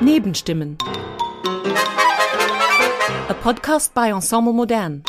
Nebenstimmen. 0.00 0.76
A 3.28 3.34
podcast 3.34 3.92
by 3.92 4.12
Ensemble 4.12 4.52
Modern. 4.52 5.02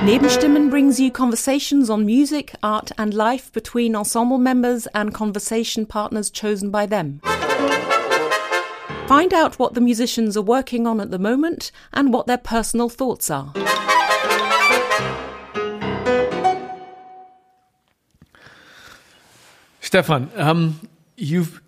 Nebenstimmen 0.00 0.70
brings 0.70 0.98
you 0.98 1.10
conversations 1.10 1.88
on 1.90 2.04
music, 2.04 2.54
art, 2.62 2.90
and 2.98 3.14
life 3.14 3.52
between 3.52 3.94
ensemble 3.94 4.38
members 4.38 4.88
and 4.94 5.14
conversation 5.14 5.86
partners 5.86 6.30
chosen 6.30 6.70
by 6.70 6.86
them. 6.86 7.20
Find 9.06 9.34
out 9.34 9.58
what 9.58 9.74
the 9.74 9.80
musicians 9.80 10.36
are 10.36 10.42
working 10.42 10.86
on 10.86 11.00
at 11.00 11.10
the 11.10 11.18
moment 11.18 11.70
and 11.92 12.12
what 12.12 12.26
their 12.26 12.38
personal 12.38 12.88
thoughts 12.88 13.30
are. 13.30 13.52
Stefan, 19.90 20.30
um, 20.36 20.78
you've 21.16 21.60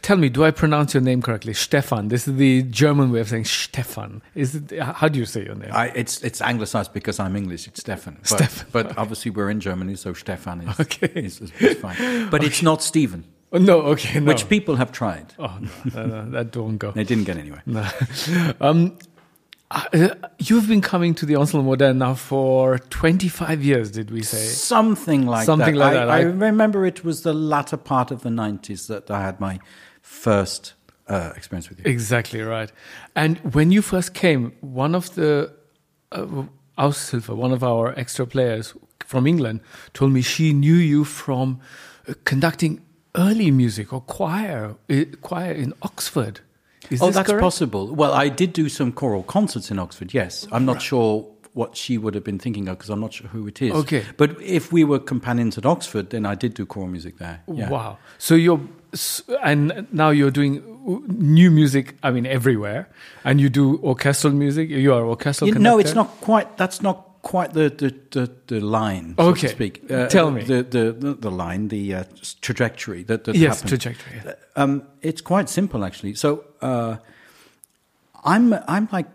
tell 0.00 0.16
me, 0.16 0.30
do 0.30 0.42
I 0.46 0.50
pronounce 0.50 0.94
your 0.94 1.02
name 1.02 1.20
correctly? 1.20 1.52
Stefan. 1.52 2.08
This 2.08 2.26
is 2.26 2.36
the 2.36 2.62
German 2.62 3.12
way 3.12 3.20
of 3.20 3.28
saying 3.28 3.44
Stefan. 3.44 4.22
Is 4.34 4.54
it? 4.54 4.78
How 4.80 5.08
do 5.08 5.18
you 5.18 5.26
say 5.26 5.44
your 5.44 5.56
name? 5.56 5.68
I, 5.74 5.88
it's 5.94 6.22
it's 6.22 6.40
anglicized 6.40 6.94
because 6.94 7.20
I'm 7.20 7.36
English. 7.36 7.68
It's 7.68 7.80
Stefan. 7.80 8.16
But, 8.20 8.26
Stefan. 8.28 8.66
but 8.72 8.96
obviously 8.96 9.30
we're 9.30 9.50
in 9.50 9.60
Germany, 9.60 9.94
so 9.96 10.14
Stefan 10.14 10.62
is 10.62 10.80
Okay. 10.80 11.12
is, 11.16 11.42
is, 11.42 11.52
is 11.60 11.76
fine. 11.76 12.30
But 12.30 12.42
it's 12.42 12.62
not 12.62 12.82
Stephen, 12.82 13.24
Oh, 13.52 13.58
no, 13.58 13.82
okay, 13.92 14.20
no. 14.20 14.26
which 14.26 14.48
people 14.48 14.76
have 14.76 14.90
tried. 14.90 15.34
Oh 15.38 15.58
no, 15.60 15.70
no, 15.94 16.06
no, 16.06 16.30
that 16.30 16.52
don't 16.52 16.78
go. 16.78 16.92
They 16.92 17.04
didn't 17.04 17.24
get 17.24 17.36
anywhere. 17.36 17.62
No. 17.66 17.86
Um, 18.62 18.96
uh, 19.70 20.08
you've 20.38 20.68
been 20.68 20.80
coming 20.80 21.14
to 21.16 21.26
the 21.26 21.36
Ensemble 21.36 21.64
Modern 21.66 21.98
now 21.98 22.14
for 22.14 22.78
25 22.78 23.62
years, 23.64 23.90
did 23.90 24.10
we 24.10 24.22
say? 24.22 24.38
Something 24.38 25.26
like 25.26 25.44
Something 25.44 25.74
that. 25.74 25.80
like 25.80 25.96
I, 25.96 26.06
that. 26.06 26.10
I 26.10 26.18
I- 26.18 26.22
remember 26.22 26.86
it 26.86 27.04
was 27.04 27.22
the 27.22 27.32
latter 27.32 27.76
part 27.76 28.10
of 28.10 28.22
the 28.22 28.28
90s 28.30 28.86
that 28.88 29.10
I 29.10 29.22
had 29.22 29.40
my 29.40 29.58
first 30.02 30.74
uh, 31.08 31.32
experience 31.36 31.68
with 31.68 31.78
you. 31.80 31.84
Exactly 31.90 32.40
right. 32.42 32.70
And 33.14 33.38
when 33.54 33.70
you 33.72 33.82
first 33.82 34.14
came, 34.14 34.52
one 34.60 34.94
of 34.94 35.14
the 35.14 35.52
uh, 36.12 36.44
Aushilfe, 36.78 37.28
one 37.34 37.52
of 37.52 37.62
our 37.64 37.92
extra 37.98 38.26
players 38.26 38.74
from 39.04 39.26
England, 39.26 39.60
told 39.94 40.12
me 40.12 40.20
she 40.22 40.52
knew 40.52 40.74
you 40.74 41.04
from 41.04 41.60
uh, 42.08 42.14
conducting 42.24 42.82
early 43.16 43.50
music 43.50 43.92
or 43.92 44.00
choir, 44.02 44.76
uh, 44.90 45.04
choir 45.22 45.52
in 45.52 45.72
Oxford. 45.82 46.40
Is 46.90 47.02
oh, 47.02 47.10
that's 47.10 47.28
correct? 47.28 47.42
possible. 47.42 47.94
Well, 47.94 48.12
I 48.12 48.28
did 48.28 48.52
do 48.52 48.68
some 48.68 48.92
choral 48.92 49.22
concerts 49.22 49.70
in 49.70 49.78
Oxford, 49.78 50.14
yes. 50.14 50.46
I'm 50.52 50.64
not 50.64 50.82
sure 50.82 51.26
what 51.56 51.74
she 51.74 51.96
would 51.96 52.14
have 52.14 52.22
been 52.22 52.38
thinking 52.38 52.68
of 52.68 52.76
because 52.76 52.90
I'm 52.90 53.00
not 53.00 53.14
sure 53.14 53.28
who 53.28 53.46
it 53.46 53.62
is. 53.62 53.72
Okay. 53.72 54.04
But 54.18 54.38
if 54.42 54.72
we 54.72 54.84
were 54.84 54.98
companions 54.98 55.56
at 55.56 55.64
Oxford, 55.64 56.10
then 56.10 56.26
I 56.26 56.34
did 56.34 56.52
do 56.52 56.66
choral 56.66 56.88
music 56.88 57.16
there. 57.16 57.40
Yeah. 57.50 57.70
Wow. 57.70 57.96
So 58.18 58.34
you're, 58.34 58.60
and 59.42 59.86
now 59.90 60.10
you're 60.10 60.30
doing 60.30 60.62
new 61.08 61.50
music, 61.50 61.96
I 62.02 62.10
mean, 62.10 62.26
everywhere. 62.26 62.90
And 63.24 63.40
you 63.40 63.48
do 63.48 63.80
orchestral 63.82 64.34
music. 64.34 64.68
You 64.68 64.92
are 64.92 65.06
orchestral 65.06 65.48
You 65.48 65.58
no, 65.58 65.78
it's 65.78 65.94
not 65.94 66.08
quite. 66.20 66.58
That's 66.58 66.82
not 66.82 67.05
quite 67.32 67.52
the 67.54 67.68
the 67.82 67.90
the, 68.16 68.24
the 68.46 68.60
line. 68.60 69.14
So 69.18 69.28
Okay. 69.30 69.48
to 69.48 69.48
speak. 69.48 69.74
Tell 70.16 70.30
me. 70.30 70.42
the 70.44 70.62
the 70.62 71.16
the, 71.20 71.30
line, 71.30 71.68
the 71.68 71.94
uh, 71.94 72.04
trajectory 72.40 73.04
that, 73.04 73.24
that 73.24 73.34
Yes, 73.36 73.46
happened. 73.62 73.68
trajectory. 73.68 74.12
yeah. 74.24 74.62
Um, 74.62 74.82
it's 75.02 75.22
quite 75.22 75.48
simple 75.48 75.84
actually. 75.84 76.14
So 76.14 76.28
uh, 76.62 76.96
I'm 78.24 78.52
I'm 78.68 78.88
like 78.92 79.06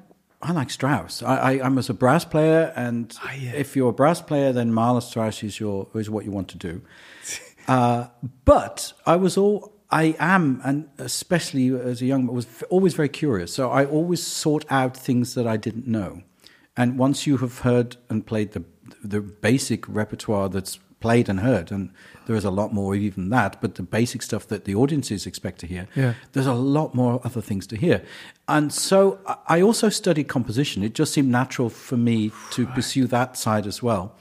I 0.42 0.52
like 0.54 0.70
Strauss. 0.72 1.24
I, 1.24 1.36
I 1.38 1.52
I'm 1.66 1.78
as 1.78 1.90
a 1.90 1.94
brass 1.94 2.26
player, 2.26 2.74
and 2.76 3.14
Ah, 3.24 3.34
yeah. 3.34 3.54
if 3.64 3.76
you're 3.76 3.90
a 3.90 3.94
brass 3.94 4.22
player, 4.22 4.52
then 4.54 4.74
Mahler 4.74 5.02
Strauss 5.02 5.44
is 5.44 5.60
your 5.60 5.88
is 5.96 6.10
what 6.10 6.26
you 6.26 6.32
want 6.32 6.48
to 6.50 6.58
do. 6.58 6.82
Uh, 7.68 8.08
but 8.44 8.92
I 9.06 9.16
was 9.18 9.38
all 9.38 9.72
I 9.92 10.16
am, 10.20 10.60
and 10.64 10.90
especially 10.98 11.70
as 11.92 12.02
a 12.02 12.06
young 12.06 12.26
man, 12.26 12.36
was 12.36 12.48
always 12.72 12.96
very 12.96 13.08
curious. 13.10 13.54
So 13.54 13.70
I 13.70 13.86
always 13.86 14.22
sought 14.26 14.66
out 14.70 14.98
things 14.98 15.36
that 15.36 15.46
I 15.46 15.58
didn't 15.58 15.86
know. 15.88 16.22
And 16.78 16.98
once 16.98 17.28
you 17.28 17.38
have 17.38 17.60
heard 17.60 17.98
and 18.10 18.26
played 18.26 18.52
the 18.54 18.64
the 19.04 19.22
basic 19.22 19.88
repertoire 19.88 20.50
that's 20.50 20.78
played 21.00 21.30
and 21.30 21.40
heard, 21.40 21.72
and 21.72 21.92
there 22.28 22.36
is 22.36 22.44
a 22.46 22.52
lot 22.52 22.74
more 22.74 22.94
even 22.94 23.30
that, 23.30 23.60
but 23.62 23.76
the 23.76 23.84
basic 23.84 24.22
stuff 24.22 24.48
that 24.48 24.66
the 24.66 24.76
audiences 24.76 25.26
expect 25.26 25.60
to 25.60 25.66
hear, 25.68 25.88
Yeah. 25.96 26.14
there's 26.34 26.46
a 26.46 26.54
lot 26.54 26.94
more 26.94 27.20
other 27.24 27.42
things 27.42 27.66
to 27.68 27.76
hear. 27.78 28.04
And 28.48 28.72
so 28.72 29.18
I- 29.48 29.62
also 29.62 29.90
studied 29.90 30.28
composition. 30.28 30.84
It 30.84 30.94
just 30.94 31.14
seemed 31.14 31.30
natural 31.32 31.70
for 31.70 31.98
me 31.98 32.32
to 32.52 32.68
pursue 32.68 33.08
that 33.08 33.38
side 33.38 33.66
as 33.66 33.82
well. 33.82 34.14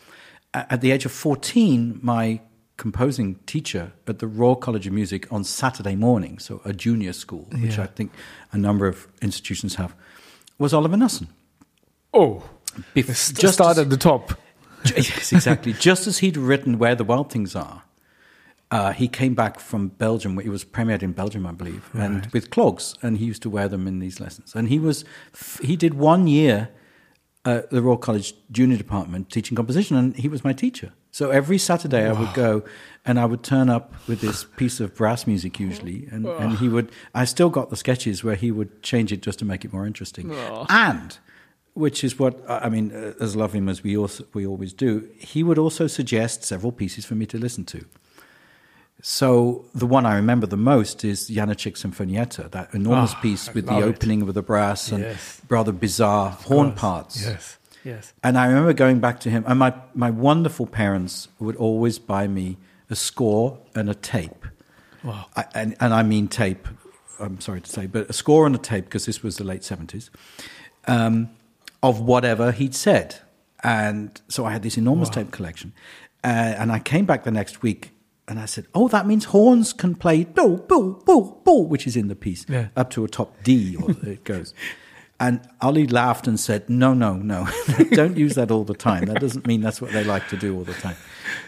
At 0.55 0.81
the 0.81 0.93
age 0.93 1.05
of 1.05 1.13
14, 1.13 1.99
my 2.03 2.41
composing 2.79 3.35
teacher 3.47 3.93
at 4.07 4.19
the 4.21 4.27
Royal 4.29 4.57
College 4.57 4.87
of 4.87 4.93
Music 4.95 5.27
on 5.31 5.45
Saturday 5.45 5.97
morning, 5.97 6.39
so 6.39 6.61
a 6.65 6.73
junior 6.73 7.13
school, 7.13 7.47
which 7.61 7.77
Yeah. 7.77 7.83
I 7.85 7.87
think 7.89 8.13
a 8.53 8.57
number 8.57 8.87
of 8.87 9.09
institutions 9.21 9.75
have, 9.75 9.95
was 10.59 10.73
Oliver 10.73 10.97
Knussen. 10.97 11.27
Oh, 12.13 12.43
Bef- 12.95 13.07
just 13.07 13.37
just 13.41 13.55
start 13.55 13.73
as- 13.73 13.79
at 13.85 13.91
the 13.91 13.97
top. 13.97 14.33
Yes, 14.97 15.33
exactly. 15.33 15.73
Just 15.79 16.07
as 16.07 16.19
he'd 16.19 16.39
written 16.39 16.79
Where 16.79 16.95
the 16.95 17.05
Wild 17.05 17.31
Things 17.31 17.55
Are, 17.55 17.83
uh, 18.71 18.93
he 18.93 19.09
came 19.09 19.35
back 19.35 19.61
from 19.61 19.89
Belgium. 19.89 20.39
It 20.39 20.49
was 20.49 20.65
premiered 20.65 21.03
in 21.03 21.13
Belgium, 21.13 21.47
I 21.47 21.53
believe, 21.53 21.91
and 21.93 22.25
with 22.33 22.49
clogs, 22.51 22.95
and 23.03 23.19
he 23.19 23.27
used 23.27 23.43
to 23.43 23.51
wear 23.51 23.69
them 23.69 23.87
in 23.87 23.99
these 23.99 24.21
lessons. 24.21 24.55
And 24.55 24.69
he 24.71 24.79
was, 24.79 25.05
f- 25.35 25.61
he 25.63 25.77
did 25.77 25.93
one 25.95 26.27
year 26.27 26.71
at 27.45 27.69
the 27.71 27.83
Royal 27.83 27.99
College 27.99 28.33
Junior 28.51 28.79
Department 28.79 29.29
teaching 29.31 29.55
composition, 29.55 29.99
and 29.99 30.17
he 30.17 30.29
was 30.29 30.45
my 30.45 30.55
teacher. 30.55 30.93
So 31.11 31.29
every 31.31 31.59
Saturday 31.59 32.09
I 32.09 32.13
would 32.13 32.33
go, 32.33 32.63
and 33.05 33.21
I 33.21 33.27
would 33.27 33.43
turn 33.43 33.69
up 33.69 33.93
with 34.09 34.23
this 34.23 34.45
piece 34.45 34.81
of 34.81 34.95
brass 34.95 35.27
music 35.27 35.61
usually, 35.61 36.07
and, 36.11 36.25
and 36.25 36.57
he 36.57 36.71
would. 36.71 36.91
I 37.15 37.27
still 37.27 37.51
got 37.51 37.69
the 37.69 37.77
sketches 37.77 38.25
where 38.25 38.37
he 38.37 38.51
would 38.51 38.83
change 38.83 39.13
it 39.13 39.21
just 39.21 39.39
to 39.41 39.45
make 39.45 39.65
it 39.67 39.75
more 39.75 39.87
interesting, 39.87 40.33
and 40.71 41.19
which 41.75 42.03
is 42.05 42.19
what 42.19 42.35
I 42.49 42.69
mean. 42.69 42.93
uh, 42.93 43.15
As 43.21 43.35
love 43.37 43.53
him 43.55 43.69
as 43.69 43.83
we 43.83 43.97
also, 43.97 44.25
we 44.35 44.47
always 44.47 44.73
do, 44.73 45.09
he 45.19 45.43
would 45.43 45.59
also 45.59 45.87
suggest 45.87 46.45
several 46.45 46.73
pieces 46.73 47.05
for 47.05 47.15
me 47.15 47.27
to 47.27 47.39
listen 47.39 47.65
to. 47.67 47.85
So 49.03 49.65
the 49.75 49.87
one 49.87 50.05
I 50.05 50.15
remember 50.17 50.47
the 50.47 50.59
most 50.59 51.05
is 51.05 51.31
Janáček 51.31 51.75
Sinfonietta, 51.79 52.51
that 52.51 52.75
enormous 52.75 53.15
Ah, 53.17 53.21
piece 53.23 53.55
with 53.55 53.67
the 53.67 53.79
it. 53.79 53.83
opening 53.83 54.27
with 54.27 54.35
the 54.35 54.43
brass 54.43 54.93
and 54.93 55.03
Yes. 55.05 55.41
rather 55.49 55.73
bizarre 55.73 56.31
horn 56.33 56.71
course. 56.73 56.81
parts. 56.81 57.23
Yes, 57.25 57.59
yes. 57.83 58.13
And 58.23 58.37
I 58.37 58.47
remember 58.47 58.75
going 58.75 59.01
back 59.01 59.21
to 59.21 59.31
him, 59.31 59.43
and 59.47 59.59
my, 59.59 59.73
my 59.95 60.11
wonderful 60.11 60.67
parents 60.67 61.29
would 61.39 61.57
always 61.57 61.99
buy 61.99 62.29
me 62.29 62.59
a 62.91 62.97
score 62.97 63.59
and 63.75 63.89
a 63.89 63.95
tape. 63.95 64.45
Wow. 65.03 65.27
I, 65.35 65.45
and, 65.55 65.77
and 65.81 65.95
I 65.95 66.03
mean 66.03 66.29
tape, 66.29 66.69
I'm 67.19 67.41
sorry 67.41 67.63
to 67.63 67.71
say, 67.71 67.87
but 67.87 68.11
a 68.11 68.13
score 68.13 68.45
and 68.45 68.55
a 68.55 68.59
tape, 68.59 68.85
because 68.85 69.07
this 69.07 69.23
was 69.23 69.37
the 69.37 69.45
late 69.45 69.63
70s, 69.63 70.11
um, 70.87 71.31
of 71.83 72.01
whatever 72.01 72.53
he'd 72.53 72.75
said. 72.75 73.17
And 73.63 74.21
so 74.29 74.45
I 74.45 74.53
had 74.53 74.63
this 74.63 74.77
enormous 74.79 75.09
tape 75.11 75.31
collection. 75.31 75.73
Uh, 76.23 76.27
and 76.59 76.71
I 76.73 76.79
came 76.79 77.07
back 77.07 77.25
the 77.25 77.31
next 77.31 77.63
week 77.63 77.93
and 78.29 78.39
I 78.39 78.47
said, 78.47 78.67
Oh, 78.75 78.89
that 78.89 79.07
means 79.07 79.27
horns 79.27 79.73
can 79.73 79.95
play 79.95 80.25
boo, 80.25 80.59
boo, 80.59 81.03
boo, 81.05 81.37
boo, 81.45 81.63
which 81.63 81.87
is 81.87 81.97
in 81.97 82.09
the 82.09 82.15
piece, 82.17 82.47
Yeah. 82.49 82.69
up 82.77 82.91
to 82.91 83.05
a 83.05 83.09
top 83.09 83.43
D, 83.43 83.77
or 83.77 83.91
it 84.07 84.25
goes. 84.25 84.55
And 85.19 85.41
Ali 85.61 85.87
laughed 85.87 86.27
and 86.27 86.41
said, 86.41 86.71
No, 86.71 86.95
no, 86.95 87.15
no, 87.17 87.47
don't 87.93 88.17
use 88.17 88.35
that 88.37 88.51
all 88.51 88.65
the 88.65 88.75
time. 88.75 89.05
That 89.07 89.21
doesn't 89.21 89.47
mean 89.47 89.61
that's 89.61 89.81
what 89.81 89.93
they 89.93 90.05
like 90.05 90.29
to 90.29 90.37
do 90.37 90.57
all 90.57 90.65
the 90.65 90.73
time. 90.75 90.97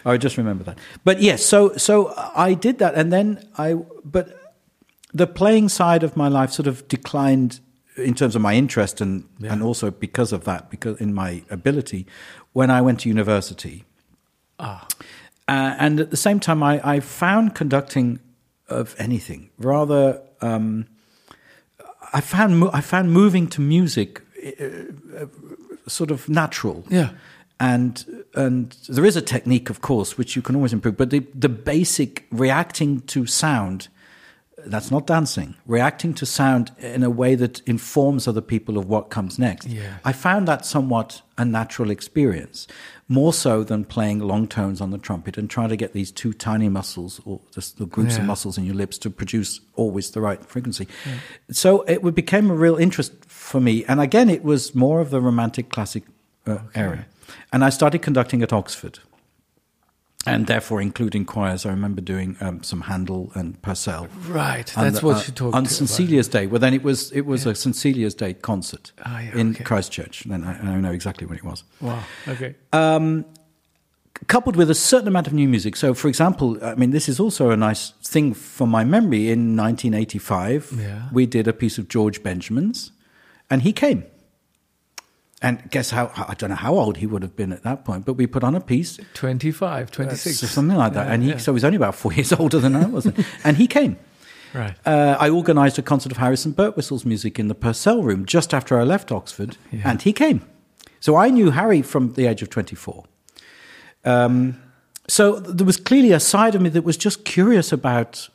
I 0.05 0.19
just 0.19 0.37
remember 0.37 0.65
that. 0.65 0.79
But 1.05 1.21
yes, 1.23 1.45
so 1.45 1.75
so 1.79 2.13
I 2.37 2.53
did 2.53 2.79
that, 2.81 2.95
and 2.95 3.11
then 3.11 3.49
I. 3.57 3.75
But 4.05 4.39
the 5.15 5.27
playing 5.27 5.71
side 5.71 6.03
of 6.03 6.17
my 6.19 6.29
life 6.29 6.51
sort 6.53 6.67
of 6.67 6.87
declined 6.89 7.61
in 7.97 8.15
terms 8.15 8.35
of 8.37 8.43
my 8.43 8.55
interest, 8.55 9.01
and 9.01 9.25
and 9.43 9.63
also 9.63 9.91
because 9.91 10.33
of 10.33 10.45
that, 10.45 10.71
because 10.71 11.01
in 11.01 11.15
my 11.15 11.43
ability, 11.51 12.07
when 12.53 12.71
I 12.71 12.81
went 12.81 13.01
to 13.01 13.09
university. 13.09 13.85
Ah. 14.59 14.87
Uh, 15.49 15.75
and 15.79 16.01
at 16.01 16.11
the 16.11 16.17
same 16.17 16.39
time, 16.39 16.63
I, 16.63 16.81
I 16.85 17.01
found 17.01 17.55
conducting 17.55 18.21
of 18.69 18.95
anything 18.99 19.51
rather. 19.59 20.21
Um, 20.41 20.87
I 22.13 22.21
found 22.21 22.61
mo- 22.61 22.71
I 22.73 22.81
found 22.81 23.13
moving 23.13 23.49
to 23.49 23.61
music 23.61 24.23
uh, 24.45 24.65
uh, 25.19 25.27
sort 25.89 26.11
of 26.11 26.29
natural. 26.29 26.85
Yeah. 26.89 27.11
And 27.59 28.25
and 28.35 28.77
there 28.89 29.05
is 29.05 29.17
a 29.17 29.23
technique, 29.23 29.71
of 29.71 29.81
course, 29.81 30.19
which 30.19 30.37
you 30.37 30.43
can 30.43 30.57
always 30.57 30.73
improve. 30.73 30.97
But 30.97 31.11
the 31.11 31.27
the 31.35 31.49
basic 31.49 32.27
reacting 32.31 33.01
to 33.03 33.27
sound, 33.27 33.89
that's 34.67 34.91
not 34.91 35.07
dancing. 35.07 35.55
Reacting 35.67 36.15
to 36.15 36.27
sound 36.27 36.71
in 36.79 37.03
a 37.03 37.11
way 37.11 37.35
that 37.35 37.61
informs 37.67 38.27
other 38.29 38.41
people 38.41 38.79
of 38.79 38.89
what 38.89 39.11
comes 39.11 39.39
next. 39.39 39.67
Yeah. 39.69 39.99
I 40.05 40.13
found 40.13 40.47
that 40.49 40.65
somewhat 40.67 41.23
a 41.39 41.45
natural 41.45 41.91
experience, 41.91 42.67
more 43.09 43.33
so 43.33 43.65
than 43.65 43.85
playing 43.85 44.21
long 44.21 44.47
tones 44.47 44.81
on 44.81 44.91
the 44.91 44.99
trumpet 44.99 45.37
and 45.37 45.49
trying 45.51 45.69
to 45.71 45.77
get 45.77 45.93
these 45.93 46.11
two 46.11 46.33
tiny 46.33 46.69
muscles 46.69 47.21
or 47.25 47.41
just 47.55 47.79
the 47.79 47.87
groups 47.87 48.15
Yeah. 48.15 48.21
of 48.21 48.27
muscles 48.27 48.57
in 48.59 48.65
your 48.65 48.75
lips 48.77 48.99
to 48.99 49.11
produce 49.11 49.61
always 49.75 50.11
the 50.11 50.21
right 50.21 50.45
frequency. 50.45 50.87
So 51.51 51.83
it 51.83 52.03
became 52.15 52.51
a 52.51 52.55
real 52.55 52.77
interest 52.77 53.13
for 53.27 53.61
me. 53.61 53.85
And 53.87 54.01
again, 54.01 54.31
it 54.31 54.43
was 54.45 54.75
more 54.75 55.01
of 55.01 55.11
the 55.11 55.21
romantic 55.21 55.69
classic 55.71 56.05
uh, 56.47 56.59
area. 56.75 57.07
And 57.53 57.65
I 57.65 57.71
started 57.71 58.03
conducting 58.03 58.43
at 58.43 58.53
Oxford. 58.53 58.99
And 60.25 60.47
therefore 60.47 60.81
including 60.81 61.25
choirs. 61.25 61.67
I 61.67 61.71
remember 61.71 62.01
doing 62.01 62.37
um, 62.41 62.63
some 62.63 62.83
Handel 62.83 63.33
and 63.35 63.61
Purcell. 63.61 64.07
Right, 64.29 64.73
And, 64.77 64.87
that's 64.87 65.03
what 65.03 65.17
uh, 65.17 65.23
you 65.27 65.33
talked 65.33 65.57
on. 65.57 65.67
St 65.67 65.91
Celia's 65.91 66.29
Day. 66.29 66.47
Well, 66.47 66.61
then 66.61 66.75
it 66.75 66.85
was 66.85 67.11
it 67.13 67.23
was 67.27 67.45
a 67.47 67.55
St 67.55 67.75
Celia's 67.75 68.15
Day 68.15 68.33
concert 68.35 68.93
Ah, 69.05 69.21
yeah, 69.21 69.37
in 69.37 69.51
okay. 69.51 69.65
Christ 69.65 69.91
Church. 69.91 70.23
Then 70.25 70.45
I, 70.45 70.53
I 70.75 70.77
know 70.81 70.93
exactly 70.93 71.27
when 71.27 71.39
it 71.39 71.45
was. 71.45 71.65
Wow. 71.81 72.03
Okay. 72.29 72.55
coupled 74.29 74.55
with 74.57 74.71
a 74.71 74.75
certain 74.75 75.09
amount 75.09 75.27
of 75.27 75.33
new 75.33 75.49
music. 75.49 75.75
So, 75.77 75.95
for 75.95 76.07
example, 76.09 76.57
I 76.65 76.77
mean, 76.77 76.91
this 76.93 77.09
is 77.09 77.19
also 77.19 77.51
a 77.51 77.57
nice 77.57 77.91
thing 78.05 78.35
from 78.35 78.69
my 78.71 78.85
memory. 78.85 79.31
In 79.31 79.57
1985, 79.57 80.73
Yeah. 80.79 81.09
we 81.13 81.27
did 81.27 81.49
a 81.49 81.53
piece 81.53 81.79
of 81.79 81.89
George 81.89 82.23
Benjamin's, 82.23 82.93
and 83.51 83.63
he 83.63 83.73
came. 83.73 84.05
And 85.45 85.69
guess 85.71 85.91
how? 85.91 86.13
I 86.17 86.35
don't 86.35 86.51
know 86.51 86.57
how 86.57 86.75
old 86.75 86.99
he 86.99 87.07
would 87.07 87.23
have 87.23 87.35
been 87.35 87.53
at 87.53 87.65
that 87.65 87.85
point, 87.85 88.05
but 88.07 88.15
we 88.15 88.29
put 88.29 88.45
on 88.45 88.55
a 88.55 88.61
piece, 88.61 89.01
25, 89.15 89.91
26. 89.91 90.39
so 90.39 90.47
something 90.47 90.77
like 90.77 90.93
that, 90.93 91.09
Yeah, 91.09 91.13
and 91.15 91.23
he 91.25 91.31
yeah. 91.31 91.37
so 91.39 91.53
he's 91.53 91.65
only 91.65 91.77
about 91.77 91.97
four 91.97 92.13
years 92.19 92.33
older 92.33 92.61
than 92.61 92.77
I 92.77 92.87
was, 92.87 93.07
and 93.45 93.57
he 93.57 93.67
came. 93.67 93.97
Right. 94.55 94.75
Uh, 94.87 95.17
I 95.19 95.31
organised 95.31 95.79
a 95.79 95.83
concert 95.83 96.13
of 96.13 96.19
Harrison 96.19 96.53
Birtwistle's 96.53 97.05
music 97.05 97.39
in 97.41 97.49
the 97.49 97.55
Purcell 97.55 98.03
Room 98.03 98.25
just 98.25 98.55
after 98.55 98.79
I 98.79 98.85
left 98.85 99.11
Oxford, 99.11 99.57
Yeah. 99.73 99.81
and 99.91 100.01
he 100.03 100.13
came. 100.13 100.43
So 101.01 101.17
I 101.17 101.31
knew 101.31 101.51
Harry 101.51 101.83
from 101.83 102.13
the 102.13 102.27
age 102.27 102.43
of 102.43 102.49
24. 102.51 103.05
Um, 104.05 104.61
so 105.09 105.41
there 105.41 105.67
was 105.67 105.77
clearly 105.77 106.13
a 106.13 106.21
side 106.21 106.55
of 106.55 106.63
me 106.63 106.69
that 106.71 106.85
was 106.85 106.97
just 106.97 107.25
curious 107.25 107.73
about 107.73 108.29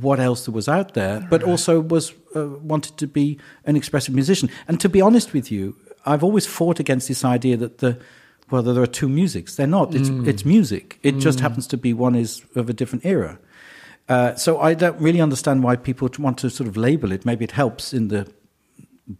what 0.00 0.20
else 0.20 0.46
there 0.46 0.54
was 0.54 0.68
out 0.68 0.94
there, 0.94 1.26
but 1.30 1.42
also 1.42 1.80
was 1.80 2.12
uh, 2.36 2.46
wanted 2.62 2.96
to 2.98 3.06
be 3.06 3.38
an 3.64 3.74
expressive 3.76 4.14
musician. 4.14 4.48
And 4.68 4.78
to 4.80 4.88
be 4.88 5.00
honest 5.00 5.32
with 5.32 5.50
you, 5.50 5.74
I've 6.04 6.24
always 6.24 6.46
fought 6.46 6.80
against 6.80 7.08
this 7.08 7.24
idea 7.24 7.56
that 7.56 7.78
the 7.78 7.98
well, 8.50 8.62
there 8.62 8.82
are 8.82 8.86
two 8.86 9.08
musics. 9.08 9.56
They're 9.56 9.66
not. 9.66 9.94
It's 9.94 10.08
it's 10.26 10.44
music. 10.44 10.98
It 11.02 11.18
just 11.18 11.40
happens 11.40 11.66
to 11.68 11.76
be 11.76 11.94
one 11.94 12.14
is 12.14 12.42
of 12.54 12.68
a 12.68 12.72
different 12.72 13.06
era. 13.06 13.38
Uh, 14.08 14.34
so 14.34 14.60
I 14.60 14.74
don't 14.74 15.00
really 15.00 15.20
understand 15.22 15.62
why 15.62 15.76
people 15.76 16.08
want 16.18 16.38
to 16.38 16.50
sort 16.50 16.68
of 16.68 16.76
label 16.76 17.12
it. 17.12 17.24
Maybe 17.24 17.44
it 17.44 17.52
helps 17.52 17.94
in 17.94 18.08
the 18.08 18.26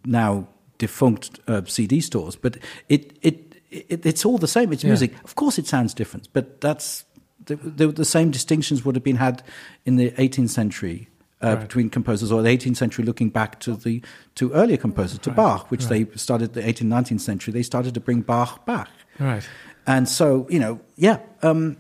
now 0.05 0.49
defunct 0.79 1.41
uh, 1.49 1.63
CD 1.65 2.01
stores, 2.01 2.37
but 2.37 2.59
it, 2.89 3.17
it 3.23 3.55
it 3.71 4.05
it's 4.05 4.25
all 4.27 4.39
the 4.39 4.49
same. 4.49 4.73
It's 4.73 4.83
Yeah. 4.85 4.91
music. 4.91 5.13
Of 5.25 5.35
course, 5.35 5.59
it 5.59 5.67
sounds 5.67 5.95
different, 5.95 6.29
but 6.33 6.61
that's 6.61 7.05
the, 7.47 7.57
the, 7.57 7.87
the 7.89 8.05
same 8.05 8.31
distinctions 8.31 8.85
would 8.85 8.95
have 8.97 9.05
been 9.05 9.17
had 9.17 9.43
in 9.87 9.97
the 9.97 10.11
18th 10.13 10.51
century. 10.51 11.09
Uh, 11.43 11.49
Right. 11.57 11.61
Between 11.61 11.91
composers, 11.91 12.31
or 12.31 12.41
the 12.43 12.49
18th 12.51 12.77
century, 12.77 13.05
looking 13.05 13.29
back 13.31 13.59
to 13.61 13.75
the 13.75 14.01
to 14.37 14.53
earlier 14.53 14.77
composers, 14.77 15.19
to 15.21 15.31
Right, 15.31 15.37
Bach, 15.37 15.71
which 15.73 15.85
right. 15.91 16.09
they 16.11 16.17
started 16.17 16.53
the 16.55 16.63
18th, 16.63 16.89
19th 16.89 17.21
century. 17.21 17.53
They 17.53 17.65
started 17.65 17.95
to 17.95 18.01
bring 18.01 18.21
Bach 18.23 18.65
back. 18.65 18.89
Right. 19.19 19.43
And 19.87 20.09
so, 20.09 20.47
you 20.49 20.61
know, 20.61 20.79
yeah. 20.97 21.19
Um, 21.43 21.77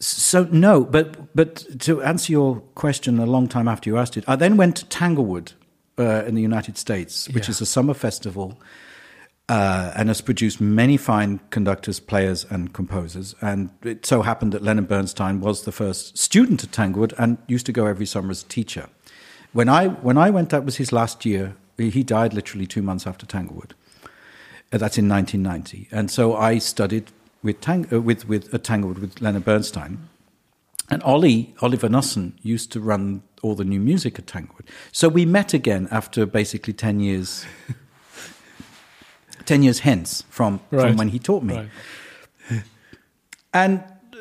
so 0.00 0.48
no, 0.50 0.84
but 0.84 1.34
but 1.36 1.64
to 1.80 2.02
answer 2.02 2.32
your 2.32 2.60
question, 2.74 3.18
a 3.20 3.26
long 3.26 3.46
time 3.48 3.68
after 3.68 3.88
you 3.88 3.98
asked 3.98 4.16
it, 4.16 4.24
I 4.26 4.34
then 4.36 4.56
went 4.56 4.76
to 4.76 4.84
Tanglewood 4.86 5.52
uh, 5.98 6.24
in 6.26 6.34
the 6.34 6.42
United 6.42 6.76
States, 6.76 7.28
which 7.28 7.44
Yeah. 7.46 7.50
is 7.52 7.60
a 7.60 7.66
summer 7.66 7.94
festival, 7.94 8.60
uh, 9.52 9.92
and 9.94 10.08
has 10.08 10.22
produced 10.22 10.62
many 10.62 10.96
fine 10.96 11.38
conductors, 11.50 12.00
players, 12.00 12.46
and 12.48 12.72
composers. 12.72 13.34
And 13.42 13.68
it 13.82 14.06
so 14.06 14.22
happened 14.22 14.52
that 14.52 14.62
Leonard 14.62 14.88
Bernstein 14.88 15.40
was 15.40 15.64
the 15.64 15.72
first 15.72 16.16
student 16.16 16.64
at 16.64 16.72
Tanglewood 16.72 17.12
and 17.18 17.36
used 17.48 17.66
to 17.66 17.72
go 17.72 17.84
every 17.84 18.06
summer 18.06 18.30
as 18.30 18.42
a 18.42 18.46
teacher. 18.46 18.88
When 19.52 19.68
I 19.68 19.88
when 19.88 20.16
I 20.16 20.30
went, 20.30 20.48
that 20.48 20.64
was 20.64 20.76
his 20.76 20.90
last 20.90 21.26
year. 21.26 21.54
He 21.76 22.02
died 22.02 22.32
literally 22.32 22.66
two 22.66 22.80
months 22.80 23.06
after 23.06 23.26
Tanglewood. 23.26 23.74
Uh, 24.72 24.78
that's 24.78 24.96
in 24.96 25.06
1990. 25.06 25.88
And 25.92 26.10
so 26.10 26.34
I 26.34 26.56
studied 26.56 27.12
with, 27.42 27.60
Tang, 27.60 27.86
uh, 27.92 28.00
with, 28.00 28.26
with 28.26 28.54
at 28.54 28.64
Tanglewood 28.64 28.98
with 28.98 29.20
Leonard 29.20 29.44
Bernstein. 29.44 30.08
And 30.88 31.02
Ollie, 31.02 31.54
Oliver 31.60 31.88
Knussen, 31.88 32.32
used 32.42 32.72
to 32.72 32.80
run 32.80 33.22
all 33.42 33.54
the 33.54 33.64
new 33.64 33.80
music 33.80 34.18
at 34.18 34.26
Tanglewood. 34.26 34.68
So 34.92 35.10
we 35.10 35.26
met 35.26 35.52
again 35.52 35.88
after 35.90 36.24
basically 36.24 36.72
10 36.72 37.00
years, 37.00 37.44
10 39.42 39.62
years 39.62 39.80
hence 39.80 40.22
from, 40.28 40.60
from 40.70 40.96
when 40.96 41.08
he 41.08 41.18
taught 41.18 41.42
me. 41.42 41.56
Right. 41.56 42.62
And 43.54 43.80
uh, 44.14 44.16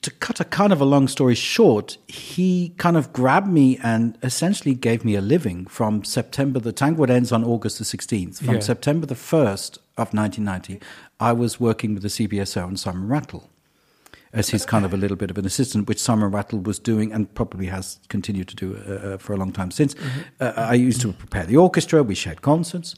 to 0.00 0.10
cut 0.10 0.40
a 0.40 0.44
kind 0.44 0.72
of 0.72 0.80
a 0.80 0.86
long 0.86 1.06
story 1.06 1.34
short, 1.34 1.98
he 2.06 2.72
kind 2.78 2.96
of 2.96 3.12
grabbed 3.12 3.48
me 3.48 3.78
and 3.82 4.16
essentially 4.22 4.74
gave 4.74 5.04
me 5.04 5.14
a 5.16 5.20
living 5.20 5.66
from 5.66 6.02
September. 6.02 6.60
The 6.60 6.72
Tanglewood 6.72 7.10
ends 7.10 7.30
on 7.30 7.44
August 7.44 7.78
the 7.78 7.84
16th. 7.84 8.38
From 8.38 8.54
Yeah. 8.54 8.60
September 8.60 9.04
the 9.06 9.14
1st 9.14 9.76
of 9.98 10.14
1990, 10.14 10.80
I 11.20 11.32
was 11.34 11.60
working 11.60 11.92
with 11.92 12.02
the 12.02 12.08
CBSO 12.08 12.66
and 12.66 12.80
Simon 12.80 13.06
Rattle 13.06 13.50
as 14.32 14.50
his 14.50 14.64
kind 14.64 14.84
of 14.84 14.94
a 14.94 14.96
little 14.96 15.16
bit 15.16 15.30
of 15.30 15.38
an 15.38 15.44
assistant, 15.44 15.88
which 15.88 15.98
Simon 15.98 16.30
Rattle 16.30 16.60
was 16.60 16.78
doing 16.78 17.12
and 17.12 17.32
probably 17.34 17.66
has 17.66 17.98
continued 18.08 18.48
to 18.48 18.56
do 18.56 18.76
uh, 18.76 18.92
uh, 18.92 19.18
for 19.18 19.32
a 19.32 19.36
long 19.36 19.52
time 19.52 19.70
since. 19.70 19.94
Uh, 20.38 20.52
I 20.56 20.74
used 20.74 21.00
to 21.00 21.12
prepare 21.12 21.44
the 21.44 21.56
orchestra, 21.56 22.02
we 22.02 22.14
shared 22.14 22.40
concerts. 22.40 22.94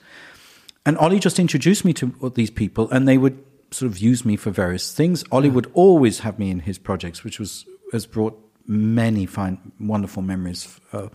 And 0.84 0.98
Ollie 0.98 1.20
just 1.20 1.38
introduced 1.38 1.84
me 1.84 1.92
to 1.94 2.32
these 2.34 2.50
people, 2.50 2.90
and 2.90 3.06
they 3.06 3.18
would 3.18 3.38
sort 3.70 3.90
of 3.90 3.98
use 3.98 4.24
me 4.24 4.36
for 4.36 4.50
various 4.50 4.92
things. 4.92 5.24
Ollie 5.30 5.48
would 5.50 5.70
always 5.74 6.20
have 6.20 6.38
me 6.38 6.50
in 6.50 6.60
his 6.60 6.78
projects, 6.78 7.24
which 7.24 7.38
was 7.38 7.64
has 7.92 8.06
brought 8.06 8.38
many 8.66 9.26
fine, 9.26 9.58
wonderful 9.80 10.22
memories 10.22 10.80
uh, 10.92 11.08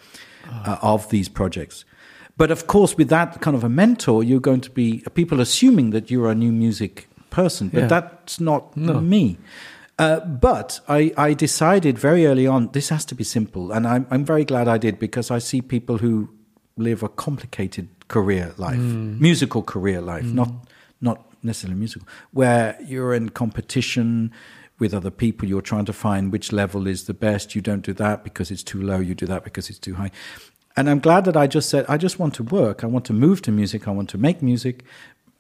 uh, 0.50 0.78
of 0.82 1.10
these 1.10 1.28
projects. 1.30 1.86
But 2.38 2.52
of 2.52 2.68
course, 2.68 2.96
with 2.96 3.10
that 3.10 3.42
kind 3.42 3.56
of 3.58 3.64
a 3.64 3.70
mentor, 3.70 4.24
you're 4.24 4.40
going 4.40 4.62
to 4.62 4.70
be 4.70 5.04
people 5.16 5.42
assuming 5.42 5.90
that 5.92 6.12
you're 6.12 6.30
a 6.30 6.36
new 6.36 6.52
music 6.52 7.08
person, 7.30 7.70
but 7.70 7.80
Yeah. 7.82 7.88
that's 7.88 8.40
not 8.40 8.78
No. 8.78 9.02
me. 9.02 9.38
Uh, 10.00 10.20
but 10.20 10.80
I, 10.88 11.12
I 11.18 11.34
decided 11.34 11.98
very 11.98 12.28
early 12.28 12.46
on 12.46 12.70
this 12.74 12.90
has 12.90 13.04
to 13.06 13.16
be 13.16 13.24
simple, 13.24 13.72
and 13.72 13.88
I'm, 13.88 14.06
I'm 14.12 14.24
very 14.24 14.46
glad 14.46 14.68
I 14.68 14.78
did 14.78 15.00
because 15.00 15.32
I 15.32 15.40
see 15.40 15.62
people 15.62 15.98
who 15.98 16.30
live 16.78 17.04
a 17.04 17.10
complicated 17.10 17.88
career 18.08 18.54
life, 18.58 18.78
hmm. 18.78 19.20
musical 19.20 19.62
career 19.62 20.02
life, 20.02 20.26
hmm. 20.26 20.36
not 20.36 20.52
not 21.02 21.26
necessarily 21.44 21.78
musical, 21.78 22.08
where 22.32 22.78
you're 22.86 23.14
in 23.14 23.30
competition 23.30 24.32
with 24.80 24.94
other 24.94 25.12
people. 25.12 25.48
You're 25.48 25.62
trying 25.62 25.86
to 25.86 25.94
find 25.94 26.32
which 26.32 26.52
level 26.52 26.88
is 26.88 27.06
the 27.06 27.14
best. 27.14 27.56
You 27.56 27.62
don't 27.62 27.82
do 27.82 27.94
that 27.94 28.24
because 28.24 28.52
it's 28.52 28.64
too 28.64 28.82
low. 28.82 29.00
You 29.00 29.16
do 29.16 29.26
that 29.28 29.44
because 29.44 29.70
it's 29.70 29.80
too 29.80 29.96
high. 29.96 30.12
And 30.76 30.90
I'm 30.90 31.00
glad 31.00 31.26
that 31.26 31.36
I 31.36 31.48
just 31.48 31.70
said 31.70 31.86
I 31.90 31.98
just 31.98 32.20
want 32.20 32.34
to 32.36 32.44
work. 32.44 32.84
I 32.84 32.88
want 32.88 33.06
to 33.06 33.14
move 33.14 33.42
to 33.44 33.52
music. 33.52 33.88
I 33.88 33.92
want 33.92 34.10
to 34.10 34.18
make 34.18 34.42
music, 34.42 34.84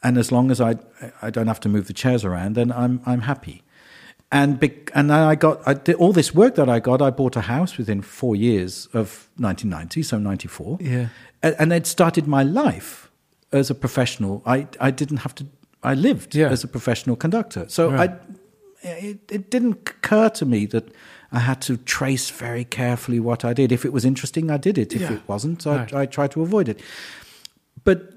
and 0.03 0.17
as 0.17 0.31
long 0.31 0.51
as 0.51 0.59
I 0.59 0.75
I 1.21 1.29
don't 1.29 1.47
have 1.47 1.59
to 1.61 1.69
move 1.69 1.87
the 1.87 1.93
chairs 1.93 2.25
around, 2.25 2.55
then 2.55 2.71
I'm 2.71 3.01
I'm 3.05 3.21
happy 3.21 3.63
and 4.31 4.59
bec- 4.59 4.91
and 4.93 5.11
I 5.11 5.35
got 5.35 5.61
I 5.67 5.73
did 5.73 5.95
all 5.95 6.13
this 6.13 6.33
work 6.35 6.55
that 6.55 6.67
I 6.69 6.79
got. 6.79 7.01
I 7.01 7.09
bought 7.11 7.35
a 7.37 7.41
house 7.41 7.77
within 7.77 8.01
four 8.01 8.35
years 8.35 8.87
of 8.93 9.29
1990, 9.37 10.03
so 10.03 10.17
94. 10.19 10.77
Yeah. 10.81 11.07
and, 11.43 11.55
and 11.59 11.73
it 11.73 11.87
started 11.87 12.27
my 12.27 12.43
life 12.43 13.09
as 13.51 13.69
a 13.69 13.75
professional. 13.75 14.41
I 14.45 14.67
I 14.79 14.91
didn't 14.91 15.17
have 15.17 15.33
to. 15.35 15.45
I 15.83 15.93
lived 15.93 16.35
Yeah. 16.35 16.49
as 16.51 16.63
a 16.63 16.67
professional 16.67 17.15
conductor, 17.15 17.65
so 17.69 17.89
Right. 17.91 18.09
I. 18.11 18.15
It, 18.83 19.31
it 19.31 19.49
didn't 19.49 19.89
occur 19.89 20.29
to 20.29 20.45
me 20.45 20.65
that 20.67 20.83
I 21.31 21.39
had 21.39 21.61
to 21.61 21.77
trace 21.77 22.29
very 22.29 22.63
carefully 22.63 23.19
what 23.19 23.43
I 23.43 23.53
did. 23.53 23.71
If 23.71 23.83
it 23.85 23.91
was 23.91 24.05
interesting, 24.05 24.51
I 24.51 24.57
did 24.57 24.77
it. 24.77 24.93
If 24.93 25.01
Yeah. 25.01 25.13
it 25.13 25.21
wasn't, 25.27 25.65
I, 25.65 25.75
Right. 25.77 25.93
I 25.93 26.05
tried 26.05 26.31
to 26.31 26.41
avoid 26.41 26.69
it. 26.69 26.79
But 27.83 28.13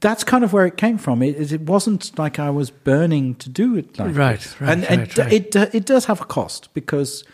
that's 0.00 0.24
kind 0.24 0.44
of 0.44 0.52
where 0.52 0.66
it 0.66 0.76
came 0.76 0.98
from. 0.98 1.22
It, 1.22 1.52
it 1.52 1.62
wasn't 1.62 2.18
like 2.18 2.38
I 2.38 2.50
was 2.50 2.70
burning 2.70 3.34
to 3.36 3.48
do 3.48 3.76
it 3.76 3.98
like 3.98 4.14
Right, 4.16 4.38
this. 4.40 4.60
right, 4.60 4.70
and, 4.72 4.84
and 4.84 5.00
right, 5.00 5.18
right. 5.18 5.32
it 5.32 5.56
it 5.74 5.86
does 5.86 6.04
have 6.06 6.20
a 6.20 6.24
cost 6.26 6.68
because 6.74 7.24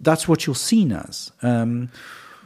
that's 0.00 0.28
what 0.28 0.46
you're 0.46 0.54
seen 0.54 0.92
as. 0.92 1.32
Um, 1.42 1.88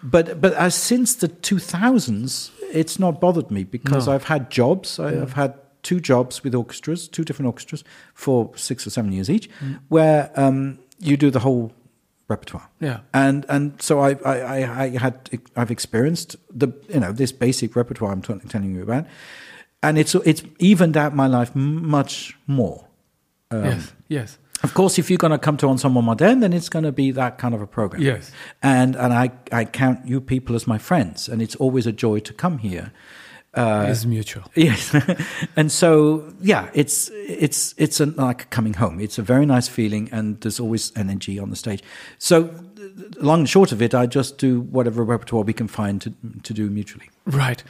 but 0.03 0.41
but 0.41 0.55
as 0.55 0.75
since 0.75 1.17
the 1.17 1.29
2000s, 1.29 2.51
it's 2.73 2.99
not 2.99 3.21
bothered 3.21 3.51
me 3.51 3.65
because 3.65 4.07
No. 4.07 4.15
I've 4.15 4.25
had 4.25 4.51
jobs. 4.51 4.99
I, 4.99 5.21
I've 5.21 5.33
had 5.35 5.55
two 5.83 5.99
jobs 6.01 6.45
with 6.45 6.55
orchestras, 6.55 7.09
two 7.09 7.25
different 7.25 7.47
orchestras 7.47 7.85
for 8.15 8.51
six 8.57 8.87
or 8.87 8.91
seven 8.91 9.13
years 9.13 9.29
each, 9.31 9.49
Mm. 9.61 9.81
where 9.89 10.31
um, 10.37 10.79
you 10.99 11.17
do 11.17 11.31
the 11.31 11.41
whole 11.41 11.73
repertoire. 12.31 12.69
Yeah. 12.81 13.01
And 13.13 13.45
and 13.49 13.81
so 13.83 14.01
I 14.01 14.17
I, 14.25 14.85
I, 14.85 14.89
had 14.97 15.29
I've 15.57 15.71
experienced 15.71 16.37
the 16.51 16.69
you 16.89 17.01
know 17.01 17.13
this 17.13 17.33
basic 17.33 17.77
repertoire 17.77 18.13
I'm 18.13 18.23
t- 18.23 18.49
telling 18.49 18.75
you 18.75 18.83
about, 18.83 19.07
and 19.83 19.99
it's 19.99 20.15
it's 20.15 20.43
evened 20.59 20.97
out 20.97 21.15
my 21.15 21.27
life 21.27 21.55
much 21.55 22.39
more. 22.47 22.87
Um, 23.51 23.65
yes. 23.65 23.93
Yes. 24.09 24.39
Of 24.63 24.75
course, 24.75 24.99
if 24.99 25.09
you're 25.09 25.19
going 25.19 25.31
to 25.33 25.39
come 25.39 25.57
to 25.59 25.69
Ensemble 25.69 26.03
Moderne, 26.03 26.41
then 26.41 26.53
it's 26.53 26.69
going 26.69 26.85
to 26.85 26.93
be 26.93 27.13
that 27.13 27.39
kind 27.39 27.55
of 27.55 27.63
a 27.63 27.67
program. 27.67 28.03
Yes. 28.03 28.31
And 28.63 28.97
and 28.97 29.13
I 29.13 29.33
I 29.53 29.65
count 29.65 30.07
you 30.07 30.21
people 30.21 30.55
as 30.55 30.67
my 30.67 30.79
friends, 30.79 31.29
and 31.29 31.43
it's 31.43 31.57
always 31.57 31.87
a 31.87 31.93
joy 31.93 32.21
to 32.21 32.33
come 32.33 32.59
here. 32.59 32.93
Uh, 33.53 33.87
it's 33.89 34.05
mutual. 34.05 34.45
Yes, 34.55 34.95
and 35.57 35.73
so 35.73 36.33
yeah, 36.41 36.71
it's 36.73 37.11
it's 37.13 37.75
it's 37.77 38.01
a, 38.01 38.07
like 38.07 38.49
coming 38.51 38.75
home. 38.75 39.01
It's 39.01 39.19
a 39.19 39.23
very 39.23 39.45
nice 39.45 39.67
feeling, 39.67 40.09
and 40.13 40.41
there's 40.41 40.61
always 40.61 40.93
energy 40.95 41.39
on 41.39 41.51
the 41.51 41.57
stage. 41.57 41.83
So, 42.19 42.51
long 43.21 43.41
and 43.41 43.49
short 43.49 43.73
of 43.73 43.83
it, 43.83 43.93
I 43.93 44.07
just 44.07 44.39
do 44.39 44.61
whatever 44.61 45.03
repertoire 45.03 45.43
we 45.43 45.53
can 45.53 45.67
find 45.67 46.01
to 46.03 46.13
to 46.45 46.55
do 46.55 46.71
mutually. 46.71 47.11
Right. 47.27 47.65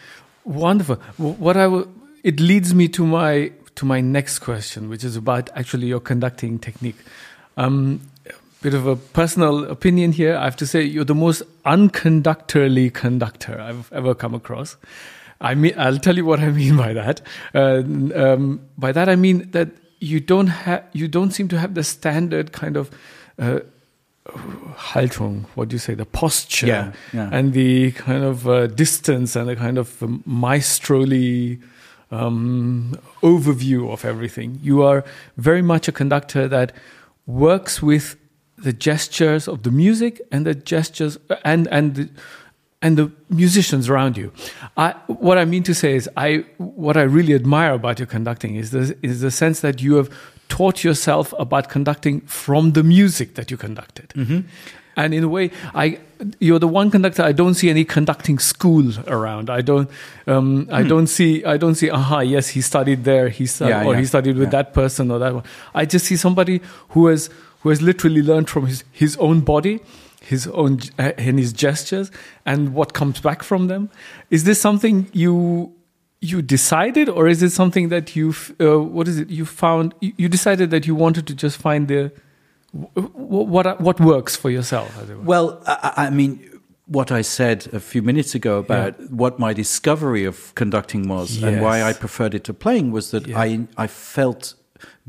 Wonderful. 0.44 0.96
What 1.16 1.56
I 1.56 1.66
will, 1.66 1.88
it 2.24 2.40
leads 2.40 2.74
me 2.74 2.88
to 2.88 3.06
my 3.06 3.52
to 3.76 3.86
my 3.86 4.02
next 4.02 4.40
question, 4.40 4.90
which 4.90 5.04
is 5.04 5.16
about 5.16 5.48
actually 5.54 5.86
your 5.86 6.00
conducting 6.00 6.58
technique. 6.58 6.96
Um, 7.56 8.00
bit 8.60 8.74
of 8.74 8.86
a 8.86 8.96
personal 8.96 9.64
opinion 9.64 10.12
here. 10.12 10.36
I 10.36 10.44
have 10.44 10.56
to 10.56 10.66
say 10.66 10.82
you're 10.82 11.04
the 11.04 11.14
most 11.14 11.42
unconductorly 11.64 12.92
conductor 12.92 13.58
I've 13.58 13.90
ever 13.92 14.14
come 14.14 14.34
across. 14.34 14.76
I 15.40 15.54
mean, 15.54 15.74
I'll 15.78 15.98
tell 15.98 16.16
you 16.16 16.24
what 16.24 16.40
I 16.40 16.50
mean 16.50 16.76
by 16.76 16.92
that. 16.92 17.22
Uh, 17.54 17.82
um, 18.14 18.60
by 18.76 18.92
that 18.92 19.08
I 19.08 19.16
mean 19.16 19.50
that 19.52 19.68
you 19.98 20.20
don't 20.20 20.48
have, 20.48 20.84
you 20.92 21.08
don't 21.08 21.30
seem 21.30 21.48
to 21.48 21.58
have 21.58 21.74
the 21.74 21.84
standard 21.84 22.52
kind 22.52 22.76
of 22.76 22.90
uh, 23.38 23.60
Haltung. 24.28 25.46
What 25.54 25.68
do 25.68 25.74
you 25.74 25.78
say? 25.78 25.94
The 25.94 26.04
posture 26.06 26.66
Yeah, 26.66 26.92
yeah. 27.12 27.30
and 27.32 27.52
the 27.52 27.92
kind 27.92 28.24
of 28.24 28.46
uh, 28.48 28.66
distance 28.66 29.36
and 29.36 29.48
the 29.48 29.56
kind 29.56 29.78
of 29.78 30.02
um, 30.02 30.22
maestrally 30.26 31.58
um, 32.10 32.98
overview 33.22 33.90
of 33.90 34.04
everything. 34.04 34.58
You 34.62 34.82
are 34.82 35.04
very 35.36 35.62
much 35.62 35.88
a 35.88 35.92
conductor 35.92 36.48
that 36.48 36.72
works 37.26 37.82
with 37.82 38.16
the 38.58 38.72
gestures 38.72 39.48
of 39.48 39.62
the 39.62 39.70
music 39.70 40.20
and 40.30 40.44
the 40.44 40.54
gestures 40.54 41.18
and 41.44 41.66
and 41.68 41.94
the, 41.94 42.08
and 42.82 42.96
the 42.96 43.10
musicians 43.28 43.88
around 43.88 44.16
you. 44.16 44.32
I, 44.76 44.94
what 45.06 45.36
I 45.38 45.44
mean 45.44 45.62
to 45.64 45.74
say 45.74 45.94
is, 45.96 46.08
I 46.16 46.44
what 46.58 46.96
I 46.96 47.02
really 47.02 47.34
admire 47.34 47.72
about 47.74 47.98
your 47.98 48.06
conducting 48.06 48.56
is 48.56 48.70
the 48.70 48.96
is 49.02 49.20
the 49.20 49.30
sense 49.30 49.60
that 49.60 49.82
you 49.82 49.94
have 49.96 50.08
taught 50.48 50.82
yourself 50.82 51.32
about 51.38 51.68
conducting 51.68 52.22
from 52.22 52.72
the 52.72 52.82
music 52.82 53.34
that 53.34 53.50
you 53.50 53.56
conducted. 53.56 54.12
And 54.96 55.14
in 55.14 55.22
a 55.24 55.28
way, 55.28 55.50
I 55.74 55.98
you're 56.40 56.58
the 56.58 56.68
one 56.68 56.90
conductor 56.90 57.22
I 57.22 57.32
don't 57.32 57.54
see 57.54 57.70
any 57.70 57.84
conducting 57.84 58.38
school 58.38 58.92
around. 59.06 59.48
I 59.48 59.60
don't 59.62 59.88
um, 60.26 60.68
I 60.72 60.82
don't 60.82 61.06
see 61.06 61.44
I 61.44 61.56
don't 61.56 61.74
see 61.76 61.90
aha 61.90 62.20
yes 62.20 62.48
he 62.48 62.60
studied 62.60 63.04
there 63.04 63.28
he 63.28 63.46
stu- 63.46 63.68
Yeah, 63.68 63.84
or 63.86 63.92
yeah, 63.94 64.00
he 64.00 64.06
studied 64.06 64.36
with 64.36 64.48
yeah. 64.48 64.62
that 64.62 64.74
person 64.74 65.10
or 65.10 65.18
that 65.20 65.32
one. 65.34 65.44
I 65.74 65.86
just 65.86 66.06
see 66.06 66.16
somebody 66.16 66.60
who 66.90 67.06
has 67.06 67.30
who 67.60 67.68
has 67.70 67.80
literally 67.80 68.22
learned 68.22 68.50
from 68.50 68.66
his 68.66 68.84
his 68.92 69.16
own 69.18 69.40
body, 69.40 69.80
his 70.20 70.46
own 70.48 70.78
uh, 70.98 71.12
and 71.18 71.38
his 71.38 71.52
gestures, 71.52 72.10
and 72.44 72.74
what 72.74 72.92
comes 72.92 73.20
back 73.20 73.42
from 73.42 73.68
them. 73.68 73.88
Is 74.30 74.44
this 74.44 74.60
something 74.60 75.08
you 75.12 75.72
you 76.20 76.42
decided, 76.42 77.08
or 77.08 77.26
is 77.28 77.42
it 77.42 77.50
something 77.50 77.88
that 77.88 78.14
you 78.16 78.34
uh, 78.60 78.78
what 78.80 79.08
is 79.08 79.18
it 79.18 79.30
you 79.30 79.44
found? 79.46 79.94
You, 80.00 80.12
you 80.16 80.28
decided 80.28 80.70
that 80.70 80.86
you 80.86 80.94
wanted 80.94 81.26
to 81.26 81.34
just 81.34 81.56
find 81.56 81.88
the 81.88 82.12
wh- 82.72 82.96
what 83.54 83.80
what 83.80 84.00
works 84.00 84.36
for 84.36 84.50
yourself. 84.50 84.88
Well, 85.24 85.62
I, 85.66 85.92
I 86.06 86.10
mean, 86.10 86.60
what 86.86 87.10
I 87.10 87.22
said 87.22 87.68
a 87.72 87.80
few 87.80 88.02
minutes 88.02 88.34
ago 88.34 88.58
about 88.58 89.10
what 89.10 89.38
my 89.38 89.52
discovery 89.54 90.24
of 90.26 90.54
conducting 90.54 91.08
was 91.08 91.42
and 91.42 91.62
why 91.62 91.82
I 91.82 91.92
preferred 91.94 92.34
it 92.34 92.44
to 92.44 92.54
playing 92.54 92.92
was 92.92 93.10
that 93.10 93.26
Yeah. 93.26 93.38
I 93.40 93.66
I 93.76 93.86
felt 93.86 94.54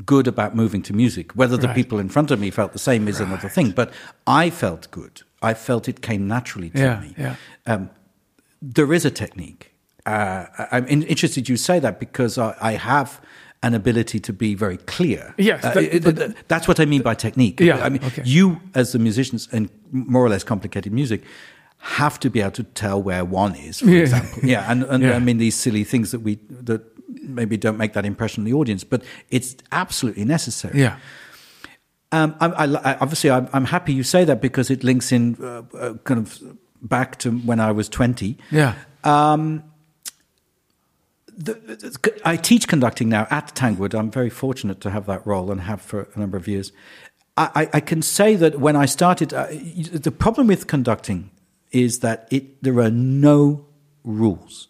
good 0.06 0.26
about 0.26 0.54
moving 0.56 0.82
to 0.82 0.92
music. 0.92 1.32
Whether 1.32 1.56
the 1.56 1.66
Right. 1.68 1.76
people 1.76 1.98
in 1.98 2.08
front 2.08 2.30
of 2.30 2.40
me 2.40 2.50
felt 2.50 2.72
the 2.72 2.78
same 2.78 3.08
is 3.08 3.20
another 3.20 3.48
thing, 3.48 3.70
but 3.72 3.92
I 4.26 4.50
felt 4.50 4.90
good. 4.90 5.22
I 5.42 5.54
felt 5.54 5.88
it 5.88 6.00
came 6.00 6.26
naturally 6.26 6.70
to 6.70 6.78
Yeah, 6.78 7.00
me. 7.00 7.14
yeah. 7.18 7.34
Um, 7.66 7.90
there 8.60 8.92
is 8.92 9.04
a 9.04 9.10
technique. 9.10 9.72
Uh, 10.06 10.46
I'm 10.72 10.86
in- 10.86 11.02
interested 11.04 11.48
you 11.48 11.56
say 11.56 11.78
that 11.80 12.00
because 12.00 12.38
I, 12.38 12.54
I 12.60 12.72
have 12.72 13.20
an 13.62 13.74
ability 13.74 14.18
to 14.18 14.32
be 14.32 14.54
very 14.54 14.76
clear. 14.78 15.34
Yes, 15.38 15.64
Uh, 15.64 15.78
it- 15.78 16.02
but- 16.04 16.16
th- 16.16 16.30
that's 16.48 16.66
what 16.66 16.80
I 16.80 16.84
mean 16.84 17.02
by 17.02 17.14
technique. 17.14 17.60
Yeah, 17.60 17.84
I 17.84 17.88
mean, 17.88 18.02
okay. 18.04 18.22
you 18.24 18.60
as 18.74 18.90
the 18.92 18.98
musicians 18.98 19.48
and 19.52 19.68
more 19.92 20.24
or 20.24 20.28
less 20.28 20.42
complicated 20.44 20.92
music 20.92 21.22
have 21.78 22.18
to 22.20 22.30
be 22.30 22.40
able 22.40 22.52
to 22.52 22.62
tell 22.62 23.02
where 23.02 23.24
one 23.24 23.54
is, 23.56 23.80
for 23.80 23.86
Yeah. 23.90 24.00
example. 24.02 24.38
Yeah, 24.44 24.70
and, 24.70 24.84
and 24.84 25.02
Yeah. 25.04 25.16
I 25.16 25.18
mean 25.20 25.38
these 25.38 25.56
silly 25.56 25.84
things 25.84 26.10
that 26.12 26.20
we 26.22 26.38
that 26.50 26.82
maybe 27.22 27.56
don't 27.56 27.76
make 27.78 27.92
that 27.94 28.04
impression 28.04 28.42
on 28.42 28.44
the 28.44 28.52
audience, 28.52 28.84
but 28.84 29.02
it's 29.30 29.56
absolutely 29.70 30.24
necessary. 30.24 30.78
yeah, 30.80 30.98
Um, 32.12 32.34
I, 32.40 32.46
I, 32.46 32.92
I- 32.92 32.98
obviously, 33.00 33.30
I'm, 33.30 33.48
I'm 33.52 33.64
happy 33.66 33.92
you 33.92 34.02
say 34.02 34.24
that 34.24 34.40
because 34.40 34.70
it 34.70 34.84
links 34.84 35.12
in 35.12 35.36
uh, 35.42 35.62
uh, 35.76 35.94
kind 36.04 36.18
of 36.20 36.38
back 36.82 37.18
to 37.20 37.30
when 37.30 37.60
I 37.60 37.72
was 37.72 37.88
20. 37.88 38.36
yeah, 38.50 38.74
The, 41.34 41.54
the- 41.54 42.20
I 42.24 42.36
teach 42.36 42.68
conducting 42.68 43.08
now 43.08 43.26
at 43.30 43.54
Tanglewood. 43.54 43.94
I'm 43.94 44.10
very 44.10 44.30
fortunate 44.30 44.80
to 44.82 44.90
have 44.90 45.06
that 45.06 45.26
role 45.26 45.50
and 45.50 45.62
have 45.62 45.80
for 45.80 46.08
a 46.14 46.18
number 46.18 46.36
of 46.36 46.46
years. 46.46 46.72
I, 47.36 47.50
I, 47.54 47.68
I 47.74 47.80
can 47.80 48.02
say 48.02 48.36
that 48.36 48.60
when 48.60 48.76
I 48.76 48.84
started, 48.86 49.32
uh, 49.32 49.46
the 49.92 50.12
problem 50.12 50.46
with 50.48 50.66
conducting 50.66 51.30
is 51.70 52.00
that 52.00 52.28
it, 52.30 52.62
there 52.62 52.78
are 52.80 52.90
no 52.90 53.64
rules. 54.04 54.68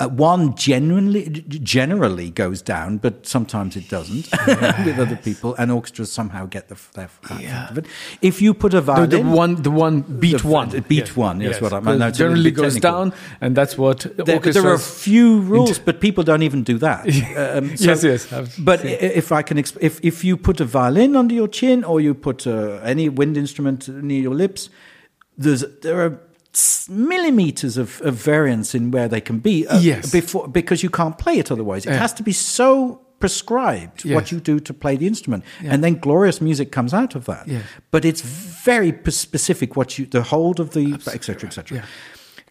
Uh, 0.00 0.06
one 0.06 0.54
genuinely, 0.54 1.28
generally 1.48 2.30
goes 2.30 2.62
down, 2.62 2.98
but 2.98 3.26
sometimes 3.26 3.74
it 3.76 3.88
doesn't 3.88 4.28
with 4.86 4.96
other 4.96 5.16
people, 5.16 5.56
and 5.58 5.72
orchestras 5.72 6.12
somehow 6.12 6.46
get 6.46 6.68
the, 6.68 6.76
their 6.94 7.08
Yeah. 7.40 7.68
of 7.68 7.78
it. 7.78 7.86
If 8.22 8.40
you 8.40 8.54
put 8.54 8.74
a 8.74 8.80
violin, 8.80 9.10
the 9.10 9.22
one 9.22 9.56
the 9.62 9.72
one 9.72 10.02
beat 10.02 10.42
The- 10.42 10.46
one 10.48 10.68
the 10.68 10.82
beat 10.82 11.08
Yes. 11.08 11.16
one, 11.16 11.40
yes, 11.40 11.60
what 11.60 11.72
I- 11.72 11.80
because 11.80 11.98
no, 11.98 12.06
it's 12.06 12.20
a 12.20 12.22
little 12.22 12.36
generally 12.36 12.50
goes 12.52 12.74
technical. 12.74 12.90
down, 13.10 13.12
and 13.40 13.56
that's 13.56 13.76
what 13.76 14.06
there, 14.24 14.38
there 14.38 14.66
are 14.68 14.74
a 14.74 14.78
few 14.78 15.40
rules, 15.52 15.80
but 15.80 15.98
people 16.00 16.22
don't 16.22 16.44
even 16.44 16.62
do 16.62 16.78
that. 16.78 17.04
Um, 17.58 17.70
Yes, 17.76 18.04
yes, 18.04 18.32
I've 18.32 18.54
But 18.64 18.84
if 18.84 19.32
I 19.32 19.42
can, 19.42 19.56
exp- 19.58 19.78
if 19.80 19.98
if 20.04 20.22
you 20.22 20.36
put 20.36 20.60
a 20.60 20.64
violin 20.64 21.16
under 21.16 21.34
your 21.34 21.48
chin 21.48 21.82
or 21.82 22.00
you 22.00 22.14
put 22.14 22.46
uh, 22.46 22.78
any 22.84 23.08
wind 23.08 23.36
instrument 23.36 23.88
near 23.88 24.22
your 24.22 24.34
lips, 24.36 24.70
there's 25.36 25.64
there 25.82 26.00
are 26.06 26.20
millimeters 26.88 27.76
of, 27.78 28.00
of 28.02 28.14
variance 28.14 28.74
in 28.78 28.90
where 28.90 29.08
they 29.08 29.20
can 29.20 29.38
be. 29.40 29.66
uh, 29.66 29.78
Yes. 29.80 30.10
before 30.12 30.48
because 30.48 30.82
you 30.82 30.90
can't 30.90 31.16
play 31.18 31.38
it 31.38 31.50
otherwise. 31.50 31.86
It 31.86 31.92
Yeah. 31.92 32.00
has 32.00 32.12
to 32.14 32.22
be 32.22 32.32
so 32.32 33.00
prescribed 33.20 34.04
what 34.14 34.30
you 34.32 34.40
do 34.40 34.60
to 34.60 34.72
play 34.72 34.96
the 34.96 35.06
instrument, 35.06 35.42
Yeah. 35.62 35.72
and 35.74 35.82
then 35.82 35.98
glorious 36.00 36.40
music 36.40 36.70
comes 36.72 36.92
out 36.94 37.14
of 37.16 37.24
that. 37.24 37.46
Yes. 37.48 37.62
But 37.90 38.04
it's 38.04 38.22
very 38.64 38.92
p- 38.92 39.10
specific 39.10 39.76
what 39.76 39.98
you 39.98 40.06
the 40.10 40.22
hold 40.22 40.60
of 40.60 40.70
the 40.70 40.92
etc 41.16 41.46
etc. 41.48 41.76
Yeah. 41.78 41.84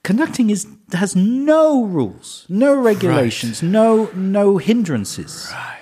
Conducting 0.04 0.50
is 0.50 0.68
has 0.94 1.16
no 1.16 1.84
rules, 1.86 2.46
no 2.50 2.76
regulations, 2.76 3.62
no 3.62 4.10
no 4.16 4.58
hindrances, 4.58 5.48
Right. 5.52 5.80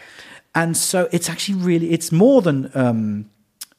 and 0.53 0.75
so 0.77 1.07
it's 1.11 1.29
actually 1.29 1.59
really 1.65 1.87
it's 1.91 2.11
more 2.11 2.41
than 2.41 2.69
um, 2.73 3.25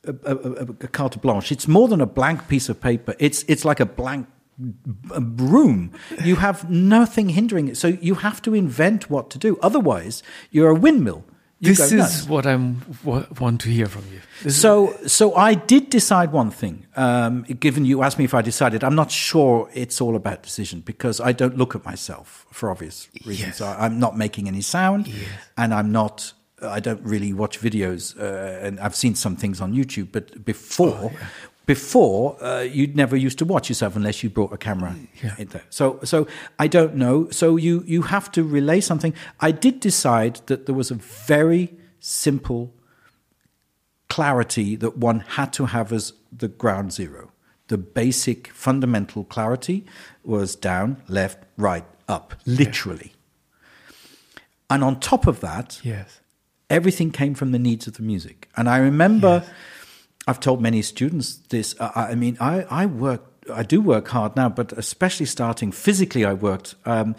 a, 0.04 0.12
a, 0.32 0.34
a, 0.34 0.66
a 0.86 0.88
carte 0.88 1.20
blanche. 1.20 1.50
It's 1.52 1.66
more 1.68 1.88
than 1.88 2.00
a 2.00 2.06
blank 2.06 2.46
piece 2.48 2.68
of 2.72 2.80
paper. 2.80 3.14
It's 3.18 3.44
it's 3.48 3.64
like 3.64 3.80
a 3.82 3.86
blank 3.86 4.26
room. 4.58 5.92
You 6.24 6.36
have 6.36 6.70
nothing 6.70 7.30
hindering 7.30 7.68
it, 7.68 7.76
so 7.76 7.88
you 7.88 8.16
have 8.16 8.40
to 8.42 8.54
invent 8.54 9.10
what 9.10 9.30
to 9.30 9.38
do. 9.38 9.58
Otherwise, 9.62 10.22
you're 10.50 10.70
a 10.70 10.74
windmill. 10.74 11.24
You 11.58 11.74
This 11.74 11.90
is 11.90 12.28
what 12.28 12.46
I'm 12.46 12.82
want 13.02 13.62
to 13.62 13.70
hear 13.70 13.86
from 13.86 14.04
you. 14.12 14.20
This 14.42 14.60
So, 14.60 14.94
so 15.06 15.34
I 15.34 15.54
did 15.54 15.88
decide 15.88 16.30
one 16.30 16.50
thing. 16.50 16.86
Um, 16.96 17.44
given 17.44 17.86
you 17.86 18.02
asked 18.02 18.18
me 18.18 18.24
if 18.24 18.34
I 18.34 18.42
decided, 18.42 18.84
I'm 18.84 18.94
not 18.94 19.10
sure 19.10 19.70
it's 19.72 19.98
all 20.02 20.16
about 20.16 20.42
decision 20.42 20.80
because 20.80 21.18
I 21.18 21.32
don't 21.32 21.56
look 21.56 21.74
at 21.74 21.82
myself 21.82 22.46
for 22.52 22.70
obvious 22.70 23.08
reasons. 23.24 23.60
Yes. 23.60 23.60
I, 23.62 23.86
I'm 23.86 23.98
not 23.98 24.18
making 24.18 24.48
any 24.48 24.60
sound, 24.60 25.10
and 25.56 25.72
I'm 25.72 25.92
not. 25.92 26.34
I 26.62 26.80
don't 26.80 27.02
really 27.02 27.32
watch 27.32 27.60
videos, 27.60 28.18
uh, 28.18 28.66
and 28.66 28.78
I've 28.80 28.94
seen 28.94 29.14
some 29.14 29.36
things 29.36 29.60
on 29.60 29.72
YouTube. 29.72 30.08
But 30.12 30.44
before, 30.44 31.12
before 31.66 32.36
uh, 32.42 32.60
you'd 32.60 32.94
never 32.96 33.16
used 33.16 33.38
to 33.38 33.44
watch 33.44 33.68
yourself 33.68 33.96
unless 33.96 34.22
you 34.22 34.30
brought 34.30 34.52
a 34.52 34.56
camera 34.56 34.94
Yeah. 35.22 35.34
in 35.38 35.48
there. 35.48 35.64
So, 35.70 35.98
so 36.04 36.26
I 36.58 36.68
don't 36.68 36.94
know. 36.94 37.28
So 37.30 37.56
you 37.56 37.82
you 37.86 38.02
have 38.02 38.30
to 38.32 38.42
relay 38.44 38.80
something. 38.80 39.12
I 39.40 39.50
did 39.50 39.80
decide 39.80 40.40
that 40.46 40.66
there 40.66 40.74
was 40.74 40.90
a 40.90 40.94
very 41.26 41.74
simple 42.00 42.72
clarity 44.08 44.76
that 44.76 44.96
one 44.96 45.20
had 45.20 45.52
to 45.54 45.66
have 45.66 45.92
as 45.92 46.12
the 46.32 46.48
ground 46.48 46.92
zero. 46.92 47.30
The 47.68 47.78
basic 47.78 48.48
fundamental 48.48 49.24
clarity 49.24 49.84
was 50.22 50.54
down, 50.54 51.02
left, 51.08 51.38
right, 51.56 51.84
up, 52.08 52.34
literally. 52.46 53.12
And 54.70 54.84
on 54.84 55.00
top 55.00 55.26
of 55.26 55.40
that, 55.40 55.80
yes, 55.82 56.20
everything 56.70 57.10
came 57.10 57.34
from 57.34 57.50
the 57.52 57.58
needs 57.58 57.86
of 57.88 57.94
the 57.96 58.02
music. 58.02 58.48
And 58.56 58.68
I 58.68 58.78
remember, 58.78 59.42
I've 60.26 60.40
told 60.40 60.60
many 60.60 60.82
students 60.82 61.36
this. 61.48 61.74
I, 61.80 62.08
I 62.10 62.14
mean, 62.14 62.36
I, 62.40 62.62
I 62.70 62.86
work, 62.86 63.22
I 63.52 63.62
do 63.62 63.80
work 63.80 64.08
hard 64.08 64.36
now, 64.36 64.48
but 64.48 64.72
especially 64.72 65.26
starting 65.26 65.72
physically, 65.72 66.24
I 66.24 66.34
worked. 66.34 66.74
Um, 66.84 67.14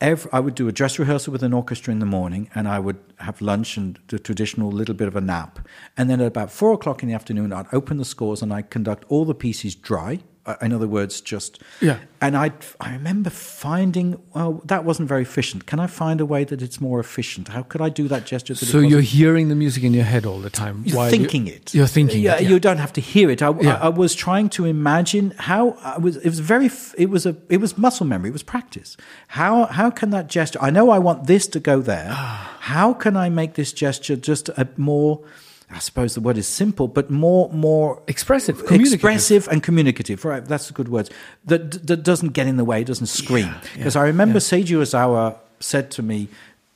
every, 0.00 0.30
I 0.32 0.40
would 0.40 0.54
do 0.54 0.68
a 0.68 0.72
dress 0.72 0.98
rehearsal 0.98 1.32
with 1.32 1.42
an 1.42 1.52
orchestra 1.52 1.92
in 1.92 1.98
the 1.98 2.06
morning, 2.06 2.48
and 2.54 2.68
I 2.68 2.78
would 2.78 2.98
have 3.18 3.40
lunch 3.40 3.76
and 3.76 3.98
the 4.08 4.18
traditional 4.18 4.70
little 4.70 4.94
bit 4.94 5.08
of 5.08 5.16
a 5.16 5.20
nap. 5.20 5.66
And 5.96 6.08
then 6.08 6.20
at 6.20 6.26
about 6.26 6.52
four 6.52 6.72
o'clock 6.72 7.02
in 7.02 7.08
the 7.08 7.14
afternoon, 7.14 7.52
I'd 7.52 7.72
open 7.72 7.96
the 7.96 8.04
scores 8.04 8.42
and 8.42 8.52
I'd 8.52 8.70
conduct 8.70 9.04
all 9.08 9.24
the 9.24 9.34
pieces 9.34 9.74
dry. 9.74 10.20
Uh, 10.44 10.56
In 10.60 10.72
other 10.72 10.88
words, 10.88 11.20
just 11.20 11.62
Yeah. 11.80 11.98
and 12.20 12.36
I 12.36 12.50
I 12.80 12.92
remember 12.92 13.30
finding 13.30 14.16
well 14.34 14.60
that 14.66 14.84
wasn't 14.84 15.08
very 15.08 15.22
efficient. 15.22 15.66
Can 15.66 15.78
I 15.78 15.86
find 15.86 16.20
a 16.20 16.26
way 16.26 16.44
that 16.44 16.60
it's 16.60 16.80
more 16.80 16.98
efficient? 17.00 17.48
How 17.48 17.62
could 17.62 17.80
I 17.80 17.90
do 17.90 18.08
that 18.08 18.26
gesture? 18.26 18.54
That 18.54 18.66
so 18.66 18.78
you're 18.80 19.08
hearing 19.18 19.48
the 19.50 19.54
music 19.54 19.84
in 19.84 19.94
your 19.94 20.04
head 20.04 20.26
all 20.26 20.40
the 20.40 20.50
time. 20.50 20.82
you're 20.84 21.10
thinking 21.10 21.46
you, 21.46 21.54
it. 21.54 21.72
You're 21.74 21.86
thinking 21.98 22.22
Yeah, 22.24 22.40
it. 22.40 22.48
you 22.50 22.58
don't 22.58 22.78
have 22.78 22.92
to 22.94 23.00
hear 23.00 23.30
it. 23.30 23.40
I, 23.40 23.50
Yeah. 23.60 23.76
I, 23.82 23.86
I 23.86 23.88
was 23.90 24.14
trying 24.16 24.48
to 24.56 24.64
imagine 24.64 25.32
how 25.38 25.76
I 25.94 25.98
was. 25.98 26.16
It 26.16 26.28
was 26.34 26.40
very. 26.40 26.68
It 26.98 27.08
was 27.10 27.24
a. 27.26 27.34
It 27.48 27.60
was 27.60 27.78
muscle 27.78 28.06
memory. 28.06 28.30
It 28.30 28.32
was 28.40 28.42
practice. 28.44 28.96
How 29.38 29.66
how 29.78 29.90
can 29.90 30.10
that 30.10 30.26
gesture? 30.28 30.58
I 30.68 30.70
know 30.70 30.90
I 30.90 30.98
want 30.98 31.26
this 31.26 31.46
to 31.48 31.60
go 31.60 31.80
there. 31.82 32.08
Ah. 32.10 32.48
how 32.74 32.94
can 32.94 33.16
I 33.26 33.28
make 33.30 33.52
this 33.54 33.72
gesture 33.84 34.16
just 34.30 34.48
a 34.62 34.64
more 34.76 35.20
I 35.74 35.78
suppose 35.78 36.14
the 36.14 36.20
word 36.20 36.36
is 36.38 36.46
simple, 36.46 36.86
but 36.88 37.10
more 37.10 37.48
more 37.52 38.02
Expressive, 38.06 38.58
communicative. 38.66 38.94
expressive 38.94 39.48
and 39.48 39.62
communicative. 39.62 40.24
Right, 40.24 40.44
that's 40.44 40.70
good 40.70 40.88
words. 40.88 41.10
That 41.46 41.86
that 41.86 42.02
doesn't 42.02 42.32
get 42.34 42.46
in 42.46 42.56
the 42.56 42.64
way, 42.64 42.84
doesn't 42.84 43.06
scream. 43.08 43.54
Because 43.76 43.94
yeah, 43.94 44.02
I 44.02 44.06
remember 44.06 44.34
yeah. 44.38 44.40
Seiji 44.50 44.76
Ozawa 44.76 45.36
said 45.60 45.90
to 45.92 46.02
me, 46.02 46.28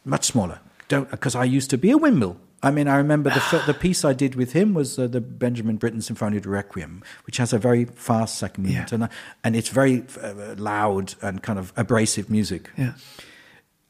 much 0.05 0.25
smaller. 0.25 0.59
Don't 0.89 1.11
because 1.11 1.35
I 1.35 1.45
used 1.45 1.71
to 1.71 1.79
be 1.79 1.91
a 1.91 1.99
windmill. 1.99 2.37
I 2.63 2.71
mean, 2.71 2.89
I 2.89 2.97
remember 2.97 3.31
the 3.31 3.63
the 3.67 3.75
piece 3.87 4.05
I 4.05 4.15
did 4.15 4.35
with 4.35 4.53
him 4.53 4.73
was 4.75 4.99
uh, 4.99 5.07
the 5.07 5.21
Benjamin 5.21 5.77
Britten 5.77 6.01
Sinfonia 6.01 6.41
da 6.41 6.51
Requiem, 6.51 7.03
which 7.27 7.37
has 7.37 7.53
a 7.53 7.59
very 7.59 7.85
fast 7.85 8.39
second 8.39 8.65
movement, 8.65 8.91
Yeah. 8.91 8.95
and 8.95 9.05
I, 9.05 9.09
and 9.45 9.55
it's 9.57 9.69
very 9.69 10.05
uh, 10.23 10.55
loud 10.57 11.15
and 11.23 11.43
kind 11.43 11.59
of 11.59 11.73
abrasive 11.77 12.31
music 12.31 12.71
Yeah. 12.77 12.93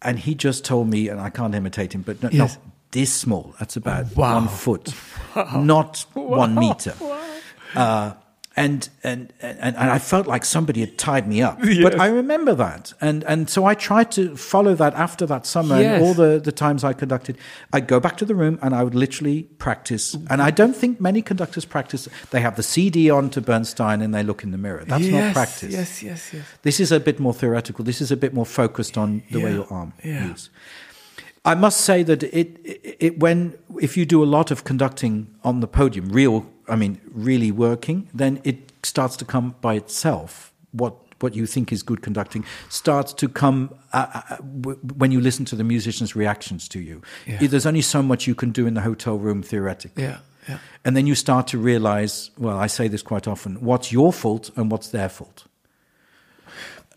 and 0.02 0.18
he 0.18 0.34
just 0.34 0.64
told 0.64 0.88
me, 0.88 1.08
and 1.08 1.20
I 1.20 1.30
can't 1.30 1.54
imitate 1.54 1.94
him, 1.94 2.02
but 2.02 2.22
no, 2.22 2.28
Yes. 2.32 2.56
no 2.56 2.72
this 2.96 3.12
small. 3.12 3.54
That's 3.58 3.76
about 3.76 4.16
Wow. 4.16 4.34
one 4.40 4.48
foot, 4.48 4.94
not 5.54 6.06
one 6.14 6.54
meter. 6.54 6.94
Uh, 7.74 8.12
and, 8.58 8.88
and 9.04 9.34
and 9.42 9.76
and 9.76 9.90
I 9.90 9.98
felt 9.98 10.26
like 10.26 10.42
somebody 10.46 10.80
had 10.80 10.96
tied 10.96 11.28
me 11.28 11.42
up. 11.42 11.58
But 11.82 12.00
I 12.00 12.06
remember 12.06 12.54
that, 12.54 12.94
and 13.02 13.22
and 13.24 13.50
so 13.50 13.66
I 13.66 13.74
tried 13.74 14.10
to 14.12 14.34
follow 14.34 14.74
that 14.74 14.94
after 14.94 15.26
that 15.26 15.44
summer 15.44 15.78
Yes. 15.78 15.94
and 15.94 16.02
all 16.02 16.14
the 16.14 16.40
the 16.40 16.52
times 16.52 16.82
I 16.82 16.94
conducted. 16.94 17.36
I'd 17.74 17.86
go 17.86 18.00
back 18.00 18.16
to 18.16 18.24
the 18.24 18.34
room 18.34 18.58
and 18.62 18.74
I 18.74 18.82
would 18.82 18.94
literally 18.94 19.42
practice. 19.58 20.16
And 20.30 20.40
I 20.40 20.50
don't 20.50 20.74
think 20.74 21.00
many 21.00 21.20
conductors 21.22 21.66
practice. 21.66 22.08
They 22.30 22.40
have 22.40 22.54
the 22.56 22.62
CD 22.62 23.10
on 23.10 23.28
to 23.30 23.40
Bernstein 23.42 24.00
and 24.00 24.14
they 24.14 24.22
look 24.22 24.42
in 24.42 24.52
the 24.52 24.58
mirror. 24.58 24.84
That's 24.86 25.04
yes, 25.04 25.12
not 25.12 25.32
practice. 25.34 25.72
Yes, 25.74 26.02
yes, 26.02 26.32
yes. 26.32 26.44
This 26.62 26.80
is 26.80 26.92
a 26.92 26.98
bit 27.00 27.20
more 27.20 27.34
theoretical. 27.34 27.84
This 27.84 28.00
is 28.00 28.10
a 28.10 28.16
bit 28.16 28.32
more 28.32 28.46
focused 28.46 28.96
on 28.96 29.22
the 29.30 29.40
way 29.40 29.52
your 29.52 29.66
arm 29.70 29.92
yeah. 30.02 30.28
moves. 30.28 30.48
I 31.46 31.54
must 31.54 31.80
say 31.80 32.02
that 32.02 32.22
it, 32.22 32.58
it, 32.64 32.96
it 32.98 33.18
when 33.20 33.56
if 33.80 33.96
you 33.96 34.04
do 34.04 34.22
a 34.22 34.26
lot 34.26 34.50
of 34.50 34.64
conducting 34.64 35.28
on 35.44 35.60
the 35.60 35.68
podium, 35.68 36.08
real, 36.08 36.44
I 36.68 36.76
mean, 36.76 37.00
really 37.12 37.52
working, 37.52 38.08
then 38.12 38.40
it 38.42 38.72
starts 38.82 39.16
to 39.18 39.24
come 39.24 39.54
by 39.60 39.74
itself. 39.74 40.52
What 40.72 40.94
what 41.20 41.34
you 41.34 41.46
think 41.46 41.72
is 41.72 41.82
good 41.82 42.02
conducting 42.02 42.44
starts 42.68 43.14
to 43.14 43.28
come 43.28 43.70
uh, 43.92 44.06
uh, 44.12 44.36
w- 44.60 44.78
when 44.98 45.12
you 45.12 45.20
listen 45.20 45.44
to 45.46 45.56
the 45.56 45.64
musicians' 45.64 46.14
reactions 46.14 46.68
to 46.68 46.78
you. 46.78 47.00
Yeah. 47.26 47.46
There's 47.46 47.66
only 47.66 47.82
so 47.82 48.02
much 48.02 48.26
you 48.26 48.34
can 48.34 48.50
do 48.50 48.66
in 48.66 48.74
the 48.74 48.82
hotel 48.82 49.16
room 49.16 49.42
theoretically. 49.42 50.02
Yeah, 50.02 50.18
yeah. 50.46 50.58
And 50.84 50.94
then 50.94 51.06
you 51.06 51.14
start 51.14 51.46
to 51.48 51.58
realize, 51.58 52.30
well, 52.36 52.58
I 52.58 52.66
say 52.66 52.88
this 52.88 53.02
quite 53.02 53.26
often, 53.26 53.56
what's 53.62 53.92
your 53.92 54.12
fault 54.12 54.50
and 54.56 54.70
what's 54.70 54.88
their 54.88 55.08
fault. 55.08 55.44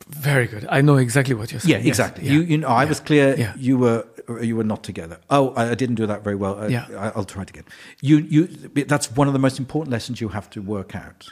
Very 0.08 0.48
good. 0.48 0.66
I 0.70 0.82
know 0.82 0.96
exactly 0.98 1.36
what 1.36 1.52
you're 1.52 1.60
saying. 1.62 1.72
Yeah, 1.72 1.78
Yes, 1.78 1.88
exactly. 2.00 2.26
yeah, 2.26 2.34
You, 2.34 2.42
you 2.42 2.58
know, 2.58 2.68
I 2.68 2.84
yeah, 2.84 2.90
was 2.90 3.00
clear. 3.00 3.36
Yeah. 3.38 3.54
You 3.58 3.78
were 3.78 4.06
you 4.42 4.56
were 4.56 4.64
not 4.64 4.84
together. 4.84 5.18
Oh, 5.30 5.54
I, 5.56 5.72
I 5.72 5.76
didn't 5.76 5.96
do 5.96 6.06
that 6.08 6.24
very 6.24 6.36
well. 6.36 6.60
I, 6.60 6.68
Yeah. 6.68 6.86
I, 6.98 7.10
I'll 7.16 7.26
try 7.26 7.42
it 7.44 7.50
again. 7.50 7.66
You 8.02 8.18
you. 8.18 8.48
That's 8.88 9.12
one 9.16 9.28
of 9.28 9.34
the 9.34 9.40
most 9.40 9.60
important 9.60 9.92
lessons 9.92 10.20
you 10.22 10.30
have 10.30 10.50
to 10.52 10.62
work 10.62 10.96
out. 10.96 11.30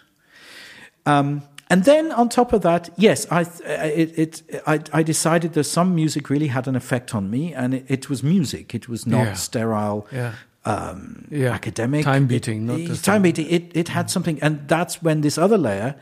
Um, 1.06 1.42
and 1.70 1.84
then 1.86 2.12
on 2.12 2.30
top 2.30 2.54
of 2.54 2.62
that, 2.62 2.90
yes, 2.98 3.28
I 3.32 3.42
it, 3.66 4.18
it 4.18 4.62
I, 4.66 4.80
I 4.94 5.04
decided 5.04 5.54
that 5.54 5.66
some 5.66 5.94
music 5.96 6.30
really 6.30 6.48
had 6.48 6.68
an 6.68 6.76
effect 6.76 7.14
on 7.16 7.30
me, 7.30 7.54
and 7.54 7.74
it, 7.74 7.86
it 7.88 8.10
was 8.10 8.24
music. 8.24 8.74
It 8.74 8.88
was 8.90 9.06
not 9.06 9.26
Yeah. 9.26 9.34
sterile. 9.34 10.08
Yeah. 10.12 10.34
Um, 10.66 11.26
Yeah. 11.32 11.54
academic 11.54 12.04
Time 12.06 12.28
beating, 12.28 12.66
not 12.66 12.78
time 12.78 12.96
time- 12.98 13.22
beating. 13.22 13.48
It 13.50 13.72
it 13.76 13.90
had 13.90 14.10
something, 14.10 14.40
and 14.42 14.68
that's 14.68 15.02
when 15.04 15.22
this 15.22 15.38
other 15.38 15.58
layer 15.58 15.96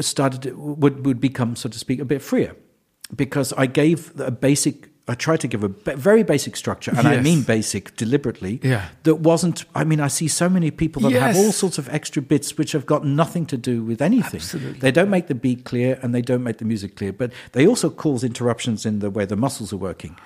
started 0.00 0.56
would 0.56 1.04
would 1.06 1.20
become, 1.20 1.56
so 1.56 1.68
to 1.68 1.78
speak, 1.78 2.00
a 2.00 2.04
bit 2.04 2.22
freer, 2.22 2.54
because 3.14 3.52
I 3.56 3.66
gave 3.66 4.18
a 4.20 4.30
basic. 4.30 4.90
I 5.06 5.14
tried 5.14 5.40
to 5.40 5.48
give 5.48 5.62
a 5.62 5.68
very 5.96 6.22
basic 6.22 6.56
structure, 6.56 6.90
and 6.96 7.06
I 7.06 7.20
mean 7.20 7.42
basic 7.42 7.94
deliberately. 7.96 8.58
Yeah. 8.62 8.88
That 9.02 9.16
wasn't. 9.16 9.66
I 9.74 9.84
mean, 9.84 10.00
I 10.00 10.08
see 10.08 10.28
so 10.28 10.48
many 10.48 10.70
people 10.70 11.02
that 11.02 11.12
have 11.12 11.36
all 11.36 11.52
sorts 11.52 11.76
of 11.76 11.88
extra 11.90 12.22
bits 12.22 12.56
which 12.56 12.72
have 12.72 12.86
got 12.86 13.04
nothing 13.04 13.44
to 13.46 13.58
do 13.58 13.84
with 13.84 14.00
anything. 14.00 14.40
Absolutely. 14.40 14.78
They 14.80 14.90
don't 14.90 15.10
make 15.10 15.26
the 15.26 15.34
beat 15.34 15.64
clear, 15.66 15.98
and 16.02 16.14
they 16.14 16.22
don't 16.22 16.42
make 16.42 16.56
the 16.56 16.64
music 16.64 16.96
clear, 16.96 17.12
but 17.12 17.32
they 17.52 17.66
also 17.66 17.90
cause 17.90 18.24
interruptions 18.24 18.86
in 18.86 19.00
the 19.00 19.10
way 19.10 19.26
the 19.26 19.36
muscles 19.36 19.74
are 19.74 19.76
working. 19.80 20.16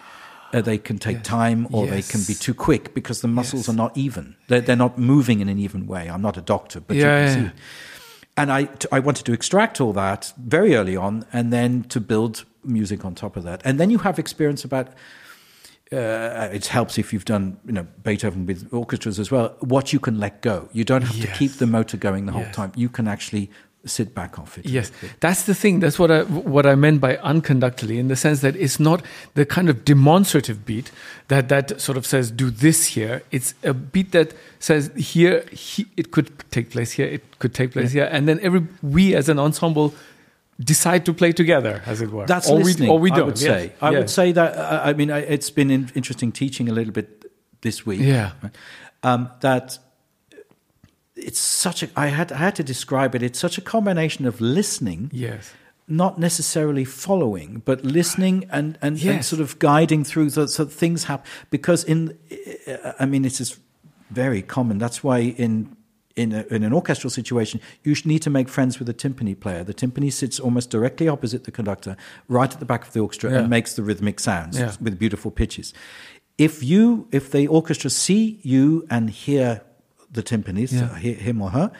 Uh, 0.52 0.60
they 0.62 0.78
can 0.78 0.96
take 0.96 1.24
time, 1.24 1.66
or 1.72 1.86
they 1.88 2.00
can 2.00 2.20
be 2.26 2.34
too 2.34 2.54
quick 2.54 2.94
because 2.94 3.20
the 3.20 3.28
muscles 3.28 3.62
Yes. 3.66 3.68
are 3.74 3.76
not 3.76 3.96
even. 3.98 4.36
They're, 4.46 4.60
they're 4.62 4.76
not 4.76 4.96
moving 4.96 5.40
in 5.40 5.48
an 5.48 5.58
even 5.58 5.86
way. 5.88 6.08
I'm 6.08 6.22
not 6.22 6.36
a 6.36 6.40
doctor, 6.40 6.80
but 6.80 6.96
you 6.96 7.02
Yeah, 7.02 7.26
can 7.34 7.42
yeah, 7.42 7.50
see. 7.50 7.56
And 8.38 8.52
I, 8.52 8.64
t- 8.64 8.88
I 8.92 9.00
wanted 9.00 9.26
to 9.26 9.32
extract 9.32 9.80
all 9.80 9.92
that 9.94 10.32
very 10.38 10.74
early 10.76 10.96
on 10.96 11.24
and 11.32 11.52
then 11.52 11.82
to 11.84 12.00
build 12.00 12.44
music 12.64 13.04
on 13.04 13.14
top 13.14 13.36
of 13.36 13.42
that. 13.44 13.60
And 13.64 13.78
then 13.80 13.90
you 13.90 13.98
have 13.98 14.18
experience 14.18 14.64
about, 14.64 14.88
uh, 15.92 16.48
it 16.52 16.66
helps 16.68 16.98
if 16.98 17.12
you've 17.12 17.24
done, 17.24 17.58
you 17.66 17.72
know, 17.72 17.86
Beethoven 18.02 18.46
with 18.46 18.68
orchestras 18.72 19.18
as 19.18 19.30
well, 19.30 19.56
what 19.60 19.92
you 19.92 19.98
can 19.98 20.20
let 20.20 20.40
go. 20.42 20.68
You 20.72 20.84
don't 20.84 21.02
have 21.02 21.20
to 21.20 21.26
keep 21.38 21.52
the 21.54 21.66
motor 21.66 21.96
going 21.96 22.26
the 22.26 22.32
whole 22.32 22.42
Yes. 22.42 22.54
time. 22.54 22.72
You 22.76 22.88
can 22.88 23.08
actually 23.08 23.50
sit 23.88 24.14
back 24.14 24.38
off 24.38 24.58
it. 24.58 24.66
Yes, 24.66 24.92
that's 25.20 25.44
the 25.44 25.54
thing. 25.54 25.80
That's 25.80 25.98
what 25.98 26.10
I 26.10 26.22
what 26.22 26.66
I 26.66 26.74
meant 26.74 27.00
by 27.00 27.16
unconductedly, 27.16 27.98
in 27.98 28.08
the 28.08 28.16
sense 28.16 28.40
that 28.40 28.56
it's 28.56 28.78
not 28.78 29.02
the 29.34 29.44
kind 29.44 29.68
of 29.68 29.84
demonstrative 29.84 30.64
beat 30.64 30.90
that 31.28 31.48
that 31.48 31.80
sort 31.80 31.98
of 31.98 32.06
says 32.06 32.30
do 32.30 32.50
this 32.50 32.86
here. 32.86 33.22
It's 33.30 33.54
a 33.62 33.74
beat 33.74 34.12
that 34.12 34.34
says 34.58 34.90
here 34.96 35.44
he, 35.52 35.86
it 35.96 36.10
could 36.10 36.30
take 36.50 36.70
place 36.70 36.92
here, 36.92 37.06
it 37.06 37.38
could 37.38 37.54
take 37.54 37.72
place 37.72 37.92
here, 37.92 38.08
and 38.10 38.28
then 38.28 38.38
every 38.40 38.66
we 38.82 39.14
as 39.14 39.28
an 39.28 39.38
ensemble 39.38 39.94
decide 40.60 41.06
to 41.06 41.14
play 41.14 41.32
together, 41.32 41.82
as 41.86 42.02
it 42.02 42.10
were. 42.10 42.26
That's 42.26 42.50
or 42.50 42.58
listening, 42.58 42.88
we 42.88 42.94
or 42.94 42.98
we 42.98 43.10
don't. 43.10 43.20
I 43.20 43.22
would 43.22 43.40
yes, 43.40 43.48
say. 43.48 43.72
I 43.80 43.90
would 43.90 44.10
say 44.10 44.32
that, 44.32 44.58
I 44.86 44.92
mean, 44.92 45.10
it's 45.10 45.50
been 45.50 45.70
interesting 45.70 46.32
teaching 46.32 46.68
a 46.68 46.72
little 46.72 46.92
bit 46.92 47.30
this 47.60 47.86
week. 47.86 48.00
Yeah. 48.00 48.32
right? 48.42 48.54
Um, 49.02 49.30
that 49.40 49.78
it's 51.18 51.38
such 51.38 51.82
a, 51.82 51.88
I 51.96 52.06
had, 52.08 52.32
I 52.32 52.36
had 52.38 52.54
to 52.56 52.62
describe 52.64 53.14
it, 53.14 53.22
it's 53.22 53.38
such 53.38 53.58
a 53.58 53.60
combination 53.60 54.24
of 54.26 54.40
listening, 54.40 55.10
Yes. 55.12 55.52
not 55.86 56.18
necessarily 56.18 56.84
following, 56.84 57.62
but 57.64 57.84
listening 57.84 58.46
and, 58.50 58.78
and, 58.82 59.02
and 59.02 59.24
sort 59.24 59.40
of 59.40 59.58
guiding 59.58 60.04
through 60.04 60.30
so, 60.30 60.46
so 60.46 60.64
things 60.64 61.04
happen. 61.04 61.26
Because 61.50 61.84
in, 61.84 62.16
I 62.98 63.06
mean, 63.06 63.24
it's 63.24 63.38
just 63.38 63.58
very 64.10 64.42
common. 64.42 64.78
That's 64.78 65.02
why 65.02 65.18
in, 65.18 65.76
in, 66.16 66.32
a, 66.32 66.42
in 66.50 66.62
an 66.62 66.72
orchestral 66.72 67.10
situation, 67.10 67.60
you 67.84 67.94
should 67.94 68.06
need 68.06 68.22
to 68.22 68.30
make 68.30 68.48
friends 68.48 68.78
with 68.78 68.86
the 68.86 68.94
timpani 68.94 69.38
player. 69.38 69.64
The 69.64 69.74
timpani 69.74 70.12
sits 70.12 70.38
almost 70.40 70.70
directly 70.70 71.08
opposite 71.08 71.44
the 71.44 71.50
conductor, 71.52 71.96
right 72.28 72.52
at 72.52 72.58
the 72.60 72.66
back 72.66 72.86
of 72.86 72.92
the 72.92 73.00
orchestra, 73.00 73.30
Yeah. 73.30 73.38
and 73.40 73.50
makes 73.50 73.74
the 73.74 73.82
rhythmic 73.82 74.20
sounds 74.20 74.58
Yeah. 74.58 74.74
with 74.80 74.98
beautiful 74.98 75.30
pitches. 75.30 75.72
If 76.38 76.62
you, 76.62 77.08
if 77.12 77.30
the 77.32 77.46
orchestra 77.48 77.90
see 77.90 78.38
you 78.42 78.86
and 78.90 79.10
hear 79.10 79.62
the 80.10 80.22
timpanis, 80.22 80.72
Yeah. 80.72 80.96
him 80.98 81.42
or 81.42 81.50
her, 81.50 81.70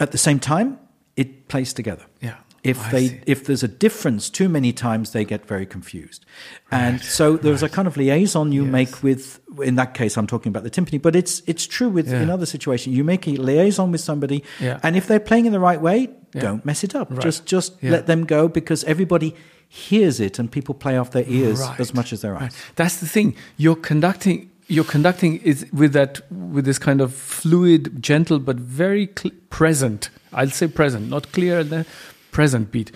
at 0.00 0.12
the 0.12 0.18
same 0.18 0.38
time, 0.38 0.78
it 1.16 1.48
plays 1.48 1.72
together. 1.72 2.04
Yeah. 2.20 2.34
If 2.64 2.86
I 2.88 2.90
they 2.90 3.08
see. 3.08 3.20
if 3.26 3.44
there's 3.46 3.62
a 3.62 3.68
difference 3.68 4.28
too 4.28 4.48
many 4.48 4.72
times, 4.72 5.12
they 5.12 5.24
get 5.24 5.46
very 5.46 5.64
confused, 5.64 6.26
and 6.72 7.00
so 7.00 7.36
there's 7.36 7.62
a 7.62 7.68
kind 7.68 7.86
of 7.86 7.96
liaison 7.96 8.50
you 8.52 8.64
Yes. 8.64 8.72
make 8.72 9.02
with. 9.02 9.40
In 9.62 9.76
that 9.76 9.94
case, 9.94 10.16
I'm 10.18 10.26
talking 10.26 10.50
about 10.50 10.64
the 10.64 10.70
timpani, 10.70 11.00
but 11.00 11.14
it's 11.14 11.40
it's 11.46 11.66
true 11.66 11.88
with 11.88 12.08
Yeah. 12.08 12.20
in 12.22 12.30
other 12.30 12.46
situations. 12.46 12.96
You 12.96 13.04
make 13.04 13.28
a 13.28 13.36
liaison 13.36 13.92
with 13.92 14.00
somebody, 14.00 14.42
Yeah. 14.60 14.80
and 14.82 14.96
if 14.96 15.06
they're 15.06 15.20
playing 15.20 15.46
in 15.46 15.52
the 15.52 15.60
right 15.60 15.80
way, 15.80 16.10
don't 16.32 16.64
mess 16.64 16.82
it 16.82 16.94
up. 16.96 17.10
Right. 17.10 17.20
Just 17.20 17.46
just 17.46 17.80
let 17.82 18.06
them 18.06 18.24
go 18.26 18.48
because 18.48 18.82
everybody 18.84 19.34
hears 19.68 20.18
it, 20.18 20.38
and 20.40 20.50
people 20.50 20.74
play 20.74 20.98
off 20.98 21.12
their 21.12 21.24
ears 21.28 21.60
Right. 21.60 21.78
as 21.80 21.94
much 21.94 22.12
as 22.12 22.22
their 22.22 22.34
eyes. 22.34 22.40
Right. 22.42 22.52
That's 22.74 22.96
the 22.96 23.06
thing. 23.06 23.34
You're 23.56 23.76
conducting. 23.76 24.47
You're 24.68 24.84
conducting 24.84 25.40
is 25.42 25.66
with 25.72 25.92
that 25.94 26.20
with 26.30 26.64
this 26.66 26.78
kind 26.78 27.00
of 27.00 27.14
fluid, 27.14 28.02
gentle, 28.02 28.38
but 28.38 28.56
very 28.56 29.06
present. 29.50 30.10
I'll 30.32 30.50
say 30.50 30.68
present, 30.68 31.08
not 31.08 31.32
clear. 31.32 31.64
The 31.64 31.86
present 32.32 32.70
beat. 32.70 32.92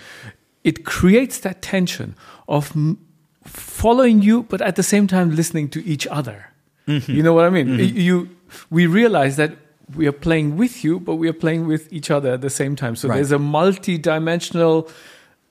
It 0.63 0.85
creates 0.85 1.39
that 1.39 1.61
tension 1.61 2.15
of 2.47 2.71
m- 2.75 2.97
following 3.43 4.21
you, 4.21 4.43
but 4.43 4.61
at 4.61 4.75
the 4.75 4.83
same 4.83 5.07
time 5.07 5.35
listening 5.35 5.67
to 5.69 5.83
each 5.83 6.05
other. 6.07 6.47
You 6.85 7.23
know 7.23 7.33
what 7.33 7.45
I 7.45 7.49
mean? 7.49 7.77
Y- 7.77 7.83
You, 7.95 8.29
we 8.69 8.85
realize 8.87 9.35
that 9.37 9.51
we 9.95 10.05
are 10.07 10.11
playing 10.13 10.57
with 10.57 10.83
you, 10.83 10.99
but 10.99 11.15
we 11.15 11.27
are 11.29 11.33
playing 11.39 11.65
with 11.67 11.91
each 11.91 12.11
other 12.11 12.33
at 12.33 12.41
the 12.41 12.49
same 12.49 12.75
time. 12.75 12.95
So 12.95 13.07
Right. 13.07 13.15
there's 13.15 13.31
a 13.31 13.39
multi-dimensional 13.39 14.89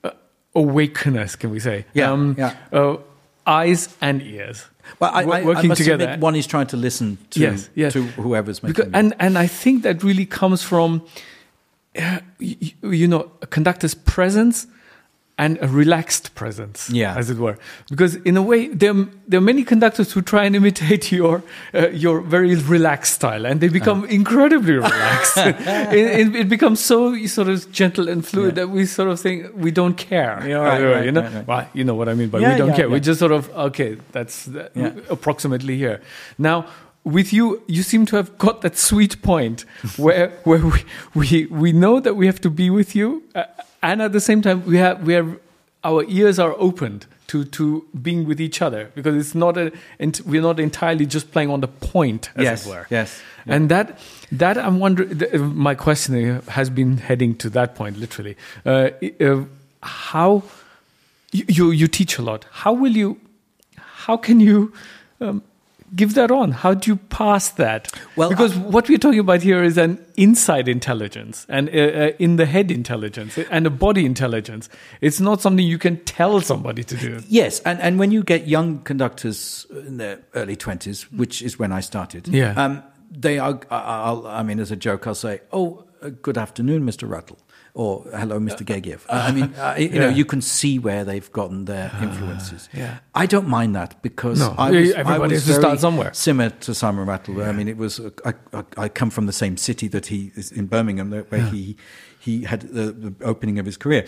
uh, 0.03 0.11
awakeness, 0.55 1.35
can 1.35 1.49
we 1.51 1.59
say? 1.59 1.85
Yeah, 1.93 2.33
yeah. 2.37 2.55
Uh, 2.71 2.97
eyes 3.45 3.89
and 4.01 4.21
ears. 4.21 4.65
Well, 4.99 5.11
I, 5.13 5.23
I, 5.23 5.39
I 5.39 5.43
working 5.43 5.69
must 5.69 5.81
together. 5.81 6.05
admit, 6.05 6.19
one 6.19 6.35
is 6.35 6.47
trying 6.47 6.67
to 6.67 6.77
listen 6.77 7.17
to 7.31 7.39
yes, 7.39 7.69
yes. 7.75 7.93
to 7.93 8.03
whoever's 8.03 8.61
making 8.61 8.75
Because, 8.75 8.91
and 8.93 9.13
and 9.19 9.37
I 9.37 9.47
think 9.47 9.83
that 9.83 10.03
really 10.03 10.25
comes 10.25 10.63
from, 10.63 11.05
uh, 11.97 12.19
you 12.39 13.07
know, 13.07 13.31
a 13.41 13.47
conductor's 13.47 13.95
presence 13.95 14.67
and 15.37 15.57
a 15.61 15.67
relaxed 15.67 16.35
presence, 16.35 16.89
Yeah. 16.91 17.17
as 17.17 17.29
it 17.29 17.37
were. 17.37 17.57
Because 17.89 18.15
in 18.23 18.37
a 18.37 18.41
way, 18.41 18.67
there 18.67 18.93
there 19.27 19.39
are 19.39 19.43
many 19.43 19.63
conductors 19.63 20.13
who 20.13 20.21
try 20.21 20.45
and 20.45 20.55
imitate 20.55 21.11
your 21.17 21.41
uh, 21.73 21.87
your 21.89 22.21
very 22.21 22.55
relaxed 22.55 23.13
style, 23.13 23.45
and 23.47 23.59
they 23.59 23.69
become 23.69 24.05
incredibly 24.09 24.73
relaxed. 24.89 25.37
it, 25.93 26.35
it, 26.35 26.49
becomes 26.49 26.79
so 26.79 27.15
sort 27.25 27.47
of 27.49 27.71
gentle 27.71 28.09
and 28.09 28.23
fluid 28.25 28.55
Yeah. 28.57 28.65
that 28.65 28.69
we 28.69 28.85
sort 28.85 29.09
of 29.09 29.19
think 29.19 29.45
we 29.55 29.71
don't 29.71 29.97
care. 29.97 30.37
Yeah, 30.47 30.57
right, 30.57 30.81
Uh, 30.81 30.87
right, 30.95 31.05
you 31.05 31.11
know, 31.11 31.21
right. 31.21 31.47
Well, 31.47 31.65
you 31.73 31.83
know 31.83 31.95
what 31.95 32.07
I 32.09 32.13
mean 32.13 32.29
by 32.29 32.39
Yeah, 32.39 32.51
we 32.53 32.57
don't 32.59 32.75
care. 32.75 32.89
We 32.89 32.99
just 32.99 33.19
sort 33.19 33.31
of 33.31 33.49
okay, 33.69 33.97
that's 34.11 34.45
that, 34.45 34.71
Yeah. 34.75 34.91
approximately 35.09 35.77
here. 35.77 35.99
Now, 36.37 36.65
with 37.03 37.33
you, 37.33 37.61
you 37.67 37.83
seem 37.83 38.05
to 38.05 38.15
have 38.17 38.37
got 38.37 38.61
that 38.61 38.77
sweet 38.77 39.21
point 39.21 39.65
where 39.97 40.29
where 40.43 40.61
we 40.65 40.79
we, 41.15 41.45
we 41.63 41.71
know 41.73 41.99
that 42.01 42.15
we 42.15 42.25
have 42.27 42.39
to 42.41 42.49
be 42.49 42.69
with 42.69 42.95
you, 42.95 43.23
uh, 43.35 43.43
and 43.83 44.01
at 44.01 44.11
the 44.11 44.19
same 44.19 44.41
time 44.41 44.65
we 44.65 44.77
have 44.77 45.03
we 45.07 45.13
have 45.13 45.37
our 45.83 46.03
ears 46.07 46.39
are 46.39 46.55
opened 46.57 47.05
to 47.27 47.43
to 47.57 47.85
being 48.01 48.25
with 48.27 48.39
each 48.41 48.61
other 48.61 48.89
because 48.95 49.15
it's 49.21 49.35
not 49.35 49.57
a 49.57 49.71
and 49.99 50.19
we're 50.25 50.41
not 50.41 50.59
entirely 50.59 51.05
just 51.05 51.31
playing 51.31 51.49
on 51.51 51.61
the 51.61 51.67
point 51.67 52.29
as 52.35 52.43
yes, 52.43 52.65
it 52.65 52.69
were. 52.69 52.87
yes. 52.89 53.21
And 53.45 53.69
that 53.69 53.99
that 54.31 54.57
I'm 54.57 54.79
wondering. 54.79 55.17
th- 55.19 55.33
My 55.67 55.75
question 55.75 56.41
has 56.47 56.69
been 56.69 56.97
heading 56.97 57.35
to 57.43 57.49
that 57.49 57.75
point, 57.75 57.97
literally. 57.99 58.35
Uh, 58.65 58.89
uh, 59.19 59.43
how 59.81 60.43
you, 61.33 61.45
you 61.49 61.71
you 61.71 61.87
teach 61.87 62.17
a 62.19 62.21
lot? 62.21 62.45
How 62.63 62.71
will 62.73 62.95
you? 62.95 63.17
How 64.05 64.15
can 64.17 64.39
you? 64.39 64.71
Um, 65.19 65.41
Give 65.95 66.13
that 66.15 66.31
on. 66.31 66.51
How 66.51 66.73
do 66.73 66.89
you 66.91 66.95
pass 66.95 67.49
that? 67.51 67.91
Well, 68.15 68.29
because 68.29 68.55
what 68.55 68.89
we're 68.89 68.97
talking 68.97 69.19
about 69.19 69.41
here 69.43 69.61
is 69.63 69.77
an 69.77 70.03
inside 70.17 70.67
intelligence 70.67 71.45
and 71.49 71.69
uh, 71.69 71.71
uh, 71.71 72.11
in 72.19 72.37
the 72.37 72.45
head 72.45 72.71
intelligence 72.71 73.37
and 73.37 73.67
a 73.67 73.69
body 73.69 74.05
intelligence. 74.05 74.69
It's 75.01 75.19
not 75.19 75.41
something 75.41 75.65
you 75.65 75.77
can 75.77 75.97
tell 76.05 76.41
somebody 76.41 76.83
to 76.83 76.95
do. 76.97 77.21
Yes, 77.27 77.59
and, 77.61 77.79
and 77.79 77.99
when 77.99 78.11
you 78.11 78.23
get 78.23 78.47
young 78.47 78.79
conductors 78.79 79.67
in 79.71 79.97
their 79.97 80.19
early 80.33 80.55
20s, 80.55 81.03
which 81.15 81.41
is 81.41 81.59
when 81.59 81.71
I 81.71 81.81
started, 81.81 82.27
Yeah. 82.27 82.53
um, 82.53 82.81
they 83.11 83.37
are, 83.37 83.59
I'll, 83.69 84.25
I 84.25 84.41
mean, 84.41 84.59
as 84.59 84.71
a 84.71 84.75
joke, 84.75 85.05
I'll 85.05 85.13
say, 85.15 85.41
oh, 85.51 85.85
uh, 86.01 86.09
good 86.21 86.37
afternoon, 86.37 86.83
Mr. 86.85 87.07
Rattle, 87.07 87.37
or 87.75 88.05
hello, 88.11 88.39
Mr. 88.39 88.63
Gergiev. 88.63 89.01
Uh, 89.09 89.13
I 89.27 89.31
mean, 89.31 89.53
uh, 89.55 89.75
you 89.79 89.89
know, 89.99 90.09
you 90.09 90.25
can 90.25 90.41
see 90.41 90.77
where 90.77 91.03
they've 91.03 91.31
gotten 91.31 91.65
their 91.65 91.91
influences. 92.01 92.69
yeah. 92.71 92.99
I 93.15 93.25
don't 93.25 93.47
mind 93.47 93.75
that 93.75 93.99
because 94.03 94.39
No, 94.39 94.53
I 94.57 94.69
was, 94.71 94.91
everybody 94.91 95.33
I 95.33 95.37
was 95.37 95.45
has 95.47 95.55
to 95.55 95.61
start 95.61 95.79
somewhere. 95.79 96.13
Similar 96.13 96.51
to 96.51 96.75
Simon 96.75 97.07
Rattle. 97.07 97.41
I 97.41 97.51
mean, 97.51 97.67
it 97.67 97.77
was, 97.77 97.99
uh, 97.99 98.11
I, 98.25 98.33
I, 98.53 98.63
I 98.77 98.89
come 98.89 99.09
from 99.09 99.25
the 99.25 99.33
same 99.33 99.57
city 99.57 99.87
that 99.87 100.05
he 100.07 100.31
is 100.35 100.51
in 100.51 100.67
Birmingham, 100.67 101.09
that- 101.09 101.31
where 101.31 101.41
he, 101.41 101.75
he 102.19 102.43
had 102.43 102.61
the, 102.61 102.91
the 102.91 103.13
opening 103.25 103.57
of 103.57 103.65
his 103.65 103.75
career. 103.77 104.05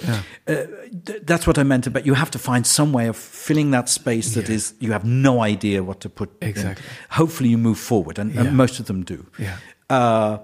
Uh, 0.48 0.66
th- 1.06 1.22
that's 1.24 1.48
what 1.48 1.58
I 1.58 1.64
meant 1.64 1.88
about 1.88 2.06
you 2.06 2.14
have 2.14 2.30
to 2.32 2.40
find 2.40 2.68
some 2.68 2.94
way 2.94 3.08
of 3.08 3.18
filling 3.18 3.72
that 3.72 3.90
space 3.90 4.36
that 4.36 4.48
Yeah. 4.48 4.56
is 4.56 4.74
you 4.80 4.92
have 4.92 5.04
no 5.06 5.42
idea 5.42 5.84
what 5.84 6.00
to 6.02 6.10
put. 6.10 6.30
in. 6.40 6.50
Exactly. 6.50 6.86
Hopefully, 7.10 7.50
you 7.50 7.58
move 7.58 7.80
forward, 7.80 8.20
and, 8.20 8.32
Yeah. 8.34 8.42
and 8.42 8.56
most 8.56 8.80
of 8.80 8.86
them 8.86 9.04
do. 9.04 9.26
Yeah. 9.40 9.58
Uh, 9.90 10.38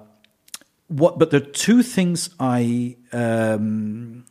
what? 0.91 1.17
But 1.19 1.31
the 1.31 1.39
two 1.39 1.81
things 1.83 2.29
I 2.39 2.95
um, 3.13 4.25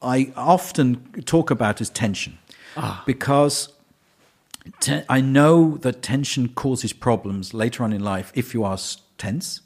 I 0.00 0.32
often 0.36 0.96
talk 1.24 1.50
about 1.50 1.80
is 1.80 1.90
tension, 1.90 2.38
Ah. 2.76 3.02
because 3.06 3.68
te- 4.80 5.02
I 5.08 5.20
know 5.20 5.76
that 5.78 6.02
tension 6.02 6.48
causes 6.48 6.92
problems 6.92 7.52
later 7.54 7.82
on 7.84 7.92
in 7.92 8.02
life 8.02 8.32
if 8.34 8.54
you 8.54 8.64
are 8.64 8.78
tense, 9.18 9.60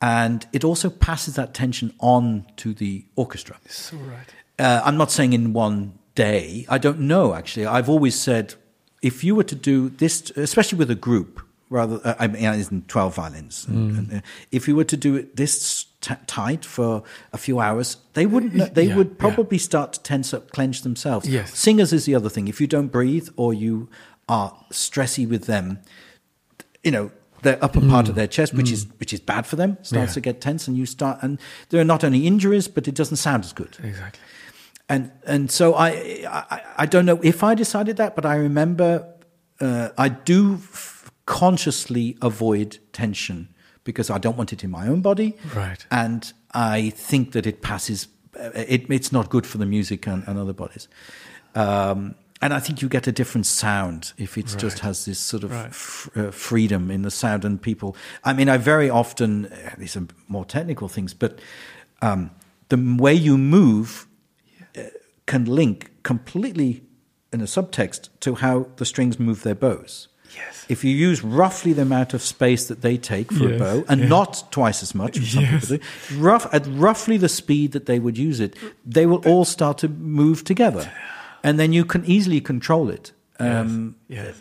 and 0.00 0.46
it 0.52 0.64
also 0.64 0.90
passes 0.90 1.34
that 1.34 1.54
tension 1.54 1.92
on 1.98 2.46
to 2.56 2.72
the 2.74 3.04
orchestra. 3.16 3.56
So 3.68 3.96
right. 3.96 4.28
Uh, 4.58 4.80
I'm 4.84 4.96
not 4.96 5.10
saying 5.10 5.32
in 5.34 5.52
one 5.52 5.98
day. 6.14 6.64
I 6.68 6.78
don't 6.78 7.00
know, 7.00 7.34
actually. 7.34 7.66
I've 7.66 7.90
always 7.90 8.14
said 8.18 8.54
if 9.02 9.22
you 9.22 9.34
were 9.34 9.44
to 9.44 9.54
do 9.54 9.90
this, 9.90 10.30
especially 10.36 10.78
with 10.78 10.90
a 10.90 10.94
group, 10.94 11.42
rather, 11.70 12.00
uh, 12.04 12.14
I 12.18 12.26
mean, 12.28 12.42
isn't 12.44 12.88
12 12.88 13.14
violins. 13.14 13.66
And, 13.68 13.98
and, 13.98 14.14
uh, 14.14 14.20
if 14.52 14.68
you 14.68 14.76
were 14.76 14.84
to 14.84 14.96
do 14.96 15.16
it 15.16 15.36
this 15.36 15.86
t- 16.00 16.14
tight 16.26 16.64
for 16.64 17.02
a 17.32 17.38
few 17.38 17.58
hours, 17.60 17.96
they 18.14 18.26
wouldn't, 18.26 18.74
they 18.74 18.84
Yeah, 18.84 18.96
would 18.96 19.08
yeah. 19.08 19.14
probably 19.18 19.58
start 19.58 19.92
to 19.94 20.00
tense 20.02 20.32
up, 20.32 20.50
clench 20.52 20.82
themselves. 20.82 21.28
Yes. 21.28 21.56
Singers 21.58 21.92
is 21.92 22.04
the 22.04 22.14
other 22.14 22.28
thing. 22.28 22.48
If 22.48 22.60
you 22.60 22.66
don't 22.66 22.88
breathe 22.88 23.28
or 23.36 23.52
you 23.52 23.88
are 24.28 24.54
stressy 24.70 25.28
with 25.28 25.46
them, 25.46 25.78
you 26.84 26.90
know, 26.92 27.10
the 27.42 27.62
upper 27.62 27.80
part 27.80 28.08
of 28.08 28.14
their 28.14 28.26
chest, 28.26 28.54
which 28.54 28.72
is 28.72 28.86
which 28.98 29.12
is 29.12 29.20
bad 29.20 29.46
for 29.46 29.56
them, 29.56 29.76
starts 29.82 30.10
Yeah. 30.10 30.14
to 30.14 30.20
get 30.20 30.40
tense, 30.40 30.66
and 30.66 30.76
you 30.76 30.86
start, 30.86 31.18
and 31.22 31.38
there 31.68 31.80
are 31.80 31.84
not 31.84 32.02
only 32.02 32.26
injuries, 32.26 32.66
but 32.66 32.88
it 32.88 32.94
doesn't 32.94 33.18
sound 33.18 33.44
as 33.44 33.52
good 33.52 33.76
Exactly. 33.84 34.20
and 34.88 35.12
and 35.26 35.50
so 35.50 35.74
I, 35.74 35.88
I 36.28 36.60
I 36.78 36.86
don't 36.86 37.04
know 37.06 37.20
if 37.22 37.44
I 37.44 37.54
decided 37.54 37.98
that, 37.98 38.16
but 38.16 38.24
I 38.26 38.36
remember 38.36 39.06
uh, 39.60 39.90
I 39.98 40.08
do 40.08 40.54
f- 40.54 40.95
consciously 41.26 42.16
avoid 42.22 42.78
tension 42.92 43.48
because 43.84 44.10
I 44.10 44.18
don't 44.18 44.36
want 44.36 44.52
it 44.52 44.64
in 44.64 44.70
my 44.70 44.88
own 44.88 45.00
body, 45.00 45.34
Right. 45.54 45.84
And 45.90 46.32
I 46.52 46.90
think 46.90 47.32
that 47.32 47.46
it 47.46 47.60
passes. 47.62 48.08
uh, 48.38 48.50
It, 48.54 48.90
it's 48.90 49.12
not 49.12 49.28
good 49.30 49.46
for 49.46 49.58
the 49.58 49.66
music 49.66 50.06
and, 50.08 50.24
and 50.26 50.38
other 50.38 50.52
bodies. 50.54 50.88
Um, 51.54 52.14
and 52.42 52.52
I 52.52 52.60
think 52.60 52.82
you 52.82 52.88
get 52.88 53.06
a 53.06 53.12
different 53.12 53.46
sound 53.46 54.12
if 54.18 54.36
it 54.36 54.56
just 54.58 54.80
has 54.80 55.04
this 55.04 55.18
sort 55.18 55.44
of 55.44 55.50
Right. 55.52 55.66
f- 55.68 56.08
uh, 56.16 56.30
freedom 56.32 56.90
in 56.90 57.02
the 57.02 57.10
sound 57.10 57.44
and 57.44 57.60
people. 57.60 57.96
I 58.24 58.32
mean, 58.34 58.48
I 58.48 58.58
very 58.58 58.90
often 58.90 59.46
uh, 59.46 59.74
these 59.78 59.96
are 59.96 60.06
more 60.28 60.44
technical 60.44 60.88
things, 60.88 61.14
but 61.14 61.38
um, 62.02 62.30
the 62.68 62.76
way 62.98 63.14
you 63.14 63.38
move 63.38 64.06
uh, 64.76 64.82
can 65.26 65.44
link 65.44 65.90
completely 66.02 66.82
in 67.32 67.40
a 67.40 67.44
subtext 67.46 68.08
to 68.20 68.34
how 68.34 68.66
the 68.76 68.84
strings 68.84 69.18
move 69.18 69.42
their 69.42 69.54
bows. 69.54 70.08
Yes. 70.36 70.66
If 70.68 70.84
you 70.84 70.90
use 70.90 71.22
roughly 71.24 71.72
the 71.72 71.82
amount 71.82 72.14
of 72.14 72.20
space 72.22 72.66
that 72.68 72.80
they 72.82 72.96
take 72.98 73.32
for 73.32 73.52
a 73.54 73.58
bow, 73.58 73.84
and 73.88 74.00
yeah. 74.02 74.08
not 74.08 74.44
twice 74.50 74.82
as 74.82 74.94
much, 74.94 75.18
which 75.18 75.32
some 75.32 75.44
Yes. 75.44 75.68
people 75.68 75.76
do, 75.78 76.18
rough, 76.20 76.46
at 76.52 76.66
roughly 76.68 77.16
the 77.18 77.28
speed 77.28 77.72
that 77.72 77.86
they 77.86 77.98
would 77.98 78.18
use 78.18 78.40
it, 78.40 78.54
they 78.84 79.06
will 79.06 79.22
all 79.26 79.44
start 79.44 79.78
to 79.78 79.88
move 79.88 80.42
together, 80.44 80.90
and 81.42 81.58
then 81.58 81.72
you 81.72 81.84
can 81.84 82.04
easily 82.04 82.40
control 82.40 82.90
it. 82.90 83.12
Um, 83.38 83.94
yes. 84.08 84.34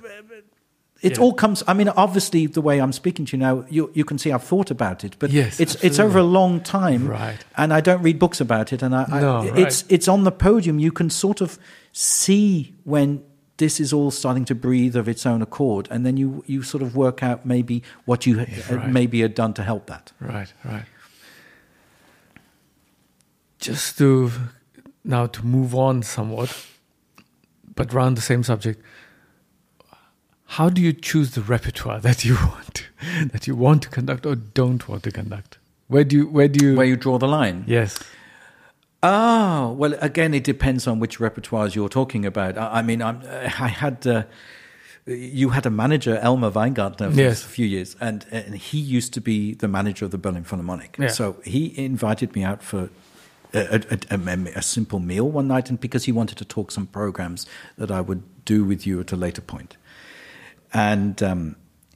it 1.01 1.11
Yeah. 1.17 1.19
all 1.23 1.33
comes. 1.33 1.63
I 1.67 1.73
mean, 1.73 1.89
obviously, 1.89 2.47
the 2.47 2.61
way 2.61 2.79
I'm 2.81 2.93
speaking 2.93 3.25
to 3.27 3.37
you 3.37 3.43
now, 3.43 3.65
you 3.69 3.91
you 3.93 4.03
can 4.05 4.17
see 4.17 4.31
I've 4.31 4.43
thought 4.47 4.71
about 4.71 5.03
it, 5.03 5.15
but 5.19 5.29
Yes, 5.31 5.59
it's 5.59 5.75
it's 5.83 5.99
over 5.99 6.19
a 6.19 6.23
long 6.23 6.61
time, 6.61 7.07
Right. 7.07 7.37
And 7.55 7.71
I 7.73 7.81
don't 7.81 8.01
read 8.01 8.17
books 8.17 8.41
about 8.41 8.71
it, 8.73 8.81
and 8.81 8.95
I, 8.95 9.03
I 9.11 9.21
No, 9.21 9.41
it's 9.55 9.83
it's 9.89 10.07
on 10.07 10.23
the 10.23 10.31
podium. 10.31 10.79
You 10.79 10.91
can 10.91 11.09
sort 11.09 11.41
of 11.41 11.59
see 11.91 12.73
when 12.85 13.21
this 13.57 13.79
is 13.79 13.93
all 13.93 14.11
starting 14.11 14.45
to 14.45 14.55
breathe 14.55 14.95
of 14.95 15.07
its 15.07 15.25
own 15.25 15.41
accord, 15.41 15.87
and 15.89 16.05
then 16.05 16.17
you 16.17 16.43
you 16.45 16.63
sort 16.63 16.83
of 16.83 16.95
work 16.95 17.23
out 17.23 17.45
maybe 17.45 17.83
what 18.05 18.25
you 18.25 18.39
uh, 18.39 18.75
right. 18.75 18.89
maybe 18.89 19.21
had 19.21 19.33
done 19.33 19.53
to 19.53 19.63
help 19.63 19.87
that. 19.87 20.11
Right, 20.19 20.51
right. 20.63 20.85
Just 23.59 23.97
to 23.97 24.31
now 25.03 25.27
to 25.27 25.45
move 25.45 25.73
on 25.73 26.03
somewhat, 26.03 26.65
but 27.75 27.93
around 27.93 28.15
the 28.15 28.21
same 28.21 28.43
subject. 28.43 28.81
How 30.47 30.69
do 30.69 30.81
you 30.81 30.93
choose 30.93 31.31
the 31.31 31.41
repertoire 31.41 31.99
that 31.99 32.23
you 32.23 32.35
want 32.41 32.87
that 33.31 33.47
you 33.47 33.55
want 33.55 33.83
to 33.83 33.89
conduct 33.89 34.25
or 34.25 34.35
don't 34.35 34.87
want 34.87 35.03
to 35.03 35.11
conduct? 35.11 35.57
Where 35.87 36.03
do 36.03 36.15
you 36.17 36.27
where 36.27 36.47
do 36.47 36.65
you 36.65 36.75
Where 36.75 36.85
you 36.85 36.97
draw 36.97 37.17
the 37.17 37.27
line? 37.27 37.63
Yes. 37.67 37.99
Ah, 39.07 39.69
well, 39.69 39.93
again, 40.01 40.33
it 40.33 40.43
depends 40.43 40.87
on 40.87 40.99
which 40.99 41.19
repertoires 41.19 41.75
you're 41.75 41.89
talking 41.89 42.25
about. 42.25 42.57
I, 42.57 42.79
I 42.79 42.81
mean, 42.81 43.01
I'm, 43.03 43.21
I 43.67 43.67
had 43.67 44.07
uh, 44.07 44.23
you 45.05 45.49
had 45.49 45.65
a 45.65 45.69
manager, 45.69 46.19
Elmar 46.23 46.51
Weingarten, 46.51 47.11
for 47.11 47.19
Yes. 47.19 47.45
a 47.45 47.47
few 47.47 47.67
years, 47.67 47.95
and, 48.01 48.25
and 48.31 48.55
he 48.55 48.79
used 48.79 49.13
to 49.13 49.21
be 49.21 49.53
the 49.53 49.67
manager 49.67 50.05
of 50.05 50.11
the 50.11 50.17
Berlin 50.17 50.43
Philharmonic. 50.43 50.97
Yeah. 50.97 51.09
So 51.09 51.35
he 51.43 51.77
invited 51.77 52.35
me 52.35 52.43
out 52.43 52.63
for 52.63 52.89
a, 53.53 53.83
a, 53.91 54.17
a, 54.17 54.39
a 54.55 54.61
simple 54.61 54.99
meal 54.99 55.29
one 55.29 55.47
night, 55.47 55.69
and 55.69 55.79
because 55.79 56.05
he 56.05 56.11
wanted 56.11 56.37
to 56.39 56.45
talk 56.45 56.71
some 56.71 56.87
programs 56.87 57.45
that 57.77 57.91
I 57.91 58.01
would 58.01 58.23
do 58.45 58.65
with 58.65 58.87
you 58.87 58.99
at 58.99 59.11
a 59.11 59.15
later 59.15 59.41
point. 59.41 59.77
And 60.73 61.21
um, 61.21 61.55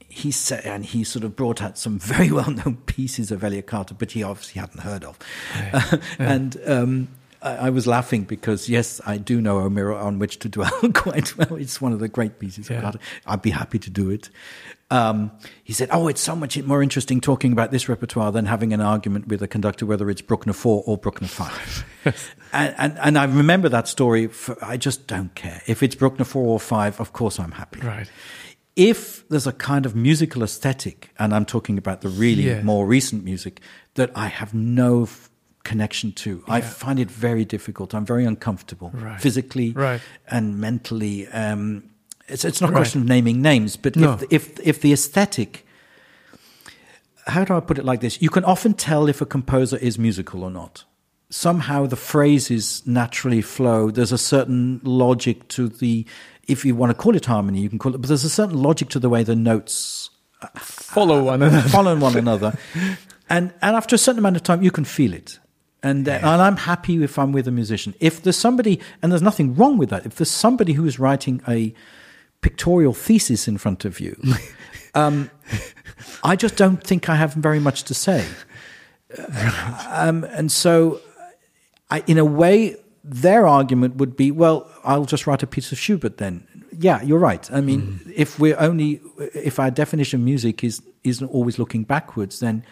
he 0.10 0.32
said, 0.32 0.66
and 0.66 0.84
he 0.86 1.04
sort 1.04 1.24
of 1.24 1.36
brought 1.36 1.62
out 1.62 1.78
some 1.78 2.00
very 2.00 2.32
well-known 2.40 2.78
pieces 2.88 3.32
of 3.32 3.44
Elliott 3.44 3.68
Carter, 3.68 3.94
but 3.94 4.12
he 4.12 4.24
obviously 4.24 4.60
hadn't 4.60 4.82
heard 4.82 5.04
of. 5.06 5.18
and 6.18 6.58
um, 6.66 7.08
I, 7.42 7.56
I 7.56 7.70
was 7.70 7.88
laughing 7.88 8.24
because 8.24 8.68
yes, 8.70 9.00
I 9.06 9.18
do 9.18 9.40
know 9.42 9.60
a 9.60 9.70
mirror 9.70 9.96
on 9.96 10.20
which 10.20 10.40
to 10.40 10.50
dwell 10.50 10.72
quite 10.94 11.38
well. 11.38 11.56
It's 11.56 11.80
one 11.82 11.94
of 11.94 12.00
the 12.00 12.08
great 12.08 12.40
pieces 12.40 12.70
Yeah. 12.70 12.78
of 12.78 12.84
Carter. 12.84 13.00
I'd 13.26 13.42
be 13.42 13.52
happy 13.52 13.80
to 13.80 13.90
do 13.90 14.10
it. 14.10 14.30
Um, 14.92 15.30
he 15.64 15.72
said, 15.72 15.90
"Oh, 15.92 16.08
it's 16.08 16.20
so 16.20 16.36
much 16.36 16.58
more 16.64 16.82
interesting 16.82 17.22
talking 17.22 17.52
about 17.52 17.70
this 17.70 17.88
repertoire 17.88 18.32
than 18.32 18.48
having 18.48 18.74
an 18.74 18.82
argument 18.82 19.28
with 19.28 19.44
a 19.44 19.48
conductor 19.48 19.86
whether 19.86 20.10
it's 20.10 20.22
Bruckner 20.22 20.54
four 20.54 20.82
or 20.88 20.98
Bruckner 20.98 21.28
five. 21.28 21.86
and, 22.52 22.74
and 22.76 22.98
and 22.98 23.18
I 23.20 23.26
remember 23.26 23.70
that 23.70 23.88
story. 23.88 24.26
For, 24.26 24.58
I 24.66 24.78
just 24.78 25.06
don't 25.06 25.34
care 25.36 25.62
if 25.68 25.84
it's 25.84 25.94
Bruckner 25.94 26.26
four 26.26 26.48
or 26.48 26.60
five. 26.60 27.00
Of 27.00 27.14
course, 27.14 27.40
I'm 27.40 27.52
happy 27.52 27.82
Right. 27.82 28.10
If 28.80 29.28
there's 29.30 29.46
a 29.48 29.52
kind 29.52 29.86
of 29.86 29.94
musical 29.96 30.42
aesthetic, 30.44 31.10
and 31.20 31.34
I'm 31.36 31.46
talking 31.46 31.78
about 31.78 32.00
the 32.02 32.10
really 32.10 32.44
Yeah. 32.48 32.62
more 32.64 32.88
recent 32.88 33.24
music 33.24 33.60
that 33.96 34.10
I 34.16 34.28
have 34.28 34.54
no 34.54 35.04
f- 35.04 35.30
connection 35.64 36.12
to, 36.14 36.44
I 36.48 36.62
find 36.62 36.98
it 37.00 37.12
very 37.12 37.44
difficult. 37.46 37.94
I'm 37.94 38.06
very 38.06 38.26
uncomfortable 38.26 38.90
Right. 38.94 39.20
physically 39.22 39.72
Right. 39.74 40.02
and 40.30 40.58
mentally. 40.58 41.28
Um, 41.28 41.84
it's, 42.30 42.46
it's 42.46 42.62
not 42.62 42.70
a 42.70 42.74
Right. 42.74 42.80
question 42.80 43.02
of 43.02 43.08
naming 43.08 43.42
names, 43.42 43.76
but 43.76 43.96
No. 43.96 44.14
if, 44.14 44.24
if, 44.32 44.60
if 44.64 44.82
the 44.82 44.94
aesthetic, 44.94 45.66
how 47.28 47.44
do 47.44 47.54
I 47.56 47.60
put 47.60 47.78
it 47.78 47.86
like 47.86 48.00
this? 48.02 48.22
You 48.22 48.30
can 48.30 48.44
often 48.46 48.74
tell 48.74 49.08
if 49.10 49.22
a 49.22 49.26
composer 49.26 49.78
is 49.78 50.00
musical 50.00 50.44
or 50.44 50.52
not. 50.52 50.86
Somehow 51.30 51.86
the 51.86 51.96
phrases 51.98 52.82
naturally 52.86 53.42
flow. 53.42 53.92
There's 53.92 54.12
a 54.14 54.18
certain 54.18 54.80
logic 54.84 55.48
to 55.50 55.68
the, 55.68 56.06
if 56.50 56.66
you 56.66 56.76
want 56.76 56.90
to 56.90 56.94
call 56.94 57.16
it 57.16 57.26
harmony, 57.26 57.60
you 57.62 57.70
can 57.70 57.80
call 57.80 57.94
it, 57.96 58.00
but 58.00 58.08
there's 58.08 58.24
a 58.24 58.30
certain 58.30 58.62
logic 58.62 58.90
to 58.90 59.00
the 59.00 59.10
way 59.10 59.24
the 59.24 59.36
notes 59.36 60.10
follow 60.56 61.24
one 61.24 61.42
another. 61.42 61.70
following 61.70 62.00
one 62.00 62.18
another. 62.18 62.58
And 63.30 63.54
and 63.62 63.76
after 63.76 63.96
a 63.96 64.00
certain 64.00 64.20
amount 64.20 64.36
of 64.36 64.44
time, 64.44 64.64
you 64.64 64.72
can 64.72 64.86
feel 64.86 65.14
it. 65.14 65.40
And, 65.82 66.10
uh, 66.10 66.12
and 66.12 66.42
I'm 66.42 66.58
happy 66.58 67.02
if 67.02 67.18
I'm 67.18 67.32
with 67.32 67.48
a 67.48 67.52
musician. 67.52 67.94
If 68.02 68.22
there's 68.22 68.36
somebody, 68.36 68.82
and 69.02 69.12
there's 69.12 69.22
nothing 69.22 69.56
wrong 69.56 69.78
with 69.78 69.90
that, 69.92 70.06
if 70.06 70.16
there's 70.16 70.32
somebody 70.32 70.74
who 70.74 70.86
is 70.86 71.00
writing 71.00 71.42
a 71.48 71.74
pictorial 72.42 72.94
thesis 72.94 73.48
in 73.48 73.58
front 73.58 73.86
of 73.86 74.02
you, 74.02 74.22
um, 74.94 75.32
I 76.24 76.36
just 76.36 76.58
don't 76.58 76.84
think 76.84 77.08
I 77.08 77.16
have 77.16 77.34
very 77.34 77.60
much 77.60 77.84
to 77.84 77.94
say. 77.94 78.26
Um, 79.88 80.26
and 80.26 80.52
so, 80.52 81.00
I, 81.90 82.04
in 82.08 82.18
a 82.18 82.26
way, 82.26 82.76
their 83.04 83.48
argument 83.48 83.96
would 83.96 84.16
be, 84.16 84.32
well, 84.32 84.70
I'll 84.84 85.06
just 85.06 85.26
write 85.28 85.42
a 85.44 85.48
piece 85.48 85.72
of 85.72 85.78
Schubert 85.80 86.18
then. 86.18 86.46
Yeah, 86.78 87.02
you're 87.02 87.20
right. 87.20 87.50
I 87.52 87.62
mean, 87.62 87.82
Mm. 88.06 88.14
if 88.16 88.40
we're 88.40 88.58
only, 88.60 89.02
if 89.34 89.60
our 89.60 89.72
definition 89.72 90.20
of 90.22 90.26
music 90.26 90.64
is 90.64 90.82
isn't 91.04 91.28
always 91.32 91.58
looking 91.58 91.84
backwards, 91.86 92.40
then 92.40 92.64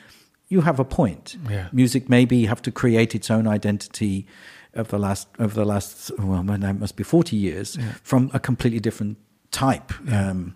you 0.49 0.61
have 0.61 0.79
a 0.79 0.83
point. 0.85 1.37
Yeah. 1.49 1.67
Music 1.71 2.09
maybe 2.09 2.45
have 2.45 2.61
to 2.61 2.71
create 2.71 3.15
its 3.15 3.29
own 3.31 3.47
identity 3.47 4.25
of 4.73 4.87
the 4.89 4.97
last 4.99 5.27
over 5.39 5.53
the 5.55 5.65
last 5.65 6.11
well, 6.19 6.43
that 6.43 6.79
must 6.79 6.95
be 6.95 7.03
forty 7.03 7.35
years 7.37 7.77
from 8.03 8.29
a 8.33 8.39
completely 8.39 8.79
different 8.79 9.17
type. 9.51 9.91
Um, 10.11 10.55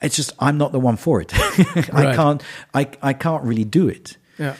it's 0.00 0.16
just 0.16 0.32
I'm 0.38 0.56
not 0.56 0.72
the 0.72 0.80
one 0.80 0.96
for 0.96 1.20
it. 1.20 1.32
I 1.92 2.04
Right. 2.04 2.16
can't. 2.16 2.42
I 2.74 2.88
I 3.02 3.12
can't 3.12 3.44
really 3.44 3.64
do 3.64 3.88
it. 3.88 4.16
Yeah. 4.38 4.54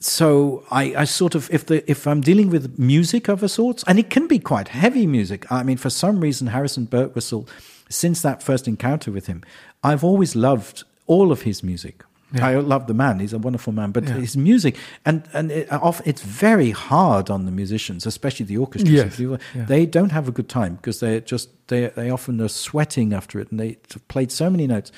So 0.00 0.64
I, 0.70 0.94
I 1.02 1.04
sort 1.04 1.34
of 1.34 1.48
if 1.52 1.66
the 1.66 1.88
if 1.90 2.06
I'm 2.06 2.20
dealing 2.20 2.50
with 2.50 2.78
music 2.78 3.28
of 3.28 3.42
a 3.42 3.48
sort, 3.48 3.82
and 3.86 3.98
it 3.98 4.10
can 4.10 4.26
be 4.26 4.38
quite 4.38 4.68
heavy 4.68 5.06
music. 5.06 5.50
I 5.50 5.62
mean, 5.62 5.76
for 5.78 5.90
some 5.90 6.20
reason, 6.20 6.48
Harrison 6.48 6.86
Birtwistle, 6.86 7.48
since 7.88 8.22
that 8.22 8.42
first 8.42 8.68
encounter 8.68 9.10
with 9.12 9.26
him, 9.26 9.42
I've 9.82 10.04
always 10.04 10.34
loved 10.36 10.84
all 11.06 11.32
of 11.32 11.42
his 11.42 11.62
music. 11.62 12.04
I 12.42 12.56
love 12.56 12.86
the 12.88 12.94
man; 12.94 13.20
he's 13.20 13.32
a 13.32 13.38
wonderful 13.38 13.72
man. 13.72 13.92
But 13.92 14.04
Yeah. 14.04 14.14
his 14.14 14.36
music, 14.36 14.76
and 15.04 15.22
and 15.32 15.52
it, 15.52 15.68
it's 16.04 16.22
very 16.22 16.72
hard 16.72 17.30
on 17.30 17.44
the 17.44 17.52
musicians, 17.52 18.06
especially 18.06 18.46
the 18.46 18.56
orchestra. 18.56 18.92
Yes. 18.92 19.20
Yeah. 19.20 19.36
They 19.66 19.86
don't 19.86 20.10
have 20.10 20.26
a 20.28 20.32
good 20.32 20.48
time 20.48 20.74
because 20.74 20.98
they 20.98 21.20
just 21.20 21.48
they 21.68 21.86
they 21.94 22.10
often 22.10 22.40
are 22.40 22.48
sweating 22.48 23.12
after 23.14 23.38
it, 23.40 23.50
and 23.52 23.60
they 23.60 23.78
have 23.92 24.08
played 24.08 24.32
so 24.32 24.50
many 24.50 24.66
notes. 24.66 24.90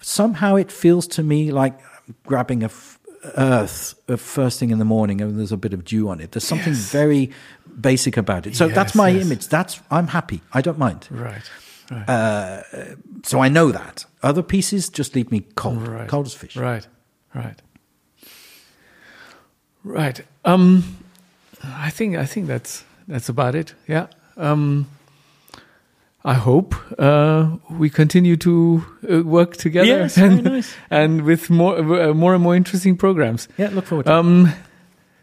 Somehow, 0.00 0.56
it 0.56 0.70
feels 0.70 1.06
to 1.06 1.22
me 1.22 1.50
like 1.52 1.80
grabbing 2.26 2.62
a 2.62 2.66
f- 2.66 2.98
earth 3.36 3.94
first 4.16 4.58
thing 4.58 4.70
in 4.70 4.78
the 4.78 4.84
morning 4.84 5.20
and 5.20 5.38
there's 5.38 5.52
a 5.52 5.56
bit 5.56 5.72
of 5.72 5.84
dew 5.84 6.08
on 6.08 6.20
it. 6.20 6.32
There's 6.32 6.44
something 6.44 6.72
Yes. 6.72 6.90
very 6.90 7.30
basic 7.80 8.16
about 8.16 8.46
it. 8.46 8.56
So 8.56 8.68
that's 8.68 8.94
my 8.94 9.08
yes. 9.08 9.24
image. 9.26 9.48
That's 9.48 9.80
I'm 9.90 10.08
happy. 10.08 10.40
I 10.52 10.60
don't 10.60 10.78
mind. 10.78 11.08
Right. 11.10 11.42
Right. 11.90 12.08
Uh, 12.08 12.62
so 13.22 13.40
I 13.40 13.48
know 13.48 13.70
that. 13.72 14.06
Other 14.22 14.42
pieces 14.42 14.88
just 14.88 15.14
leave 15.14 15.30
me 15.30 15.40
cold, 15.54 15.86
right. 15.86 16.08
cold 16.08 16.26
as 16.26 16.34
fish. 16.34 16.56
Right. 16.56 16.86
Right. 17.34 17.60
Right. 19.82 20.20
Um, 20.44 20.96
I 21.62 21.90
think 21.90 22.16
I 22.16 22.24
think 22.24 22.46
that's 22.46 22.84
that's 23.06 23.28
about 23.28 23.54
it. 23.54 23.74
Yeah. 23.86 24.06
Um, 24.36 24.86
I 26.26 26.34
hope 26.34 26.74
uh, 26.98 27.56
we 27.70 27.90
continue 27.90 28.36
to 28.38 28.82
uh, 29.12 29.22
work 29.22 29.56
together 29.58 29.86
Yes, 29.86 30.16
very 30.16 30.28
and, 30.32 30.44
nice. 30.44 30.74
and 30.90 31.22
with 31.22 31.50
more 31.50 31.76
uh, 31.78 32.14
more 32.14 32.34
and 32.34 32.42
more 32.42 32.56
interesting 32.56 32.96
programs. 32.96 33.46
Yeah, 33.58 33.68
look 33.72 33.84
forward 33.86 34.06
to 34.06 34.12
it. 34.12 34.14
Um, 34.16 34.52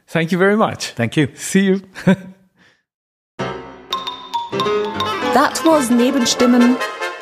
thank 0.08 0.32
you 0.32 0.38
very 0.38 0.56
much. 0.56 0.92
Thank 0.92 1.18
you. 1.18 1.28
See 1.36 1.66
you. 1.66 1.82
That 5.34 5.62
was 5.66 5.90
Nebenstimmen, 5.90 6.76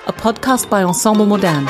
a 0.07 0.13
podcast 0.13 0.69
by 0.69 0.83
Ensemble 0.83 1.25
Modern. 1.25 1.67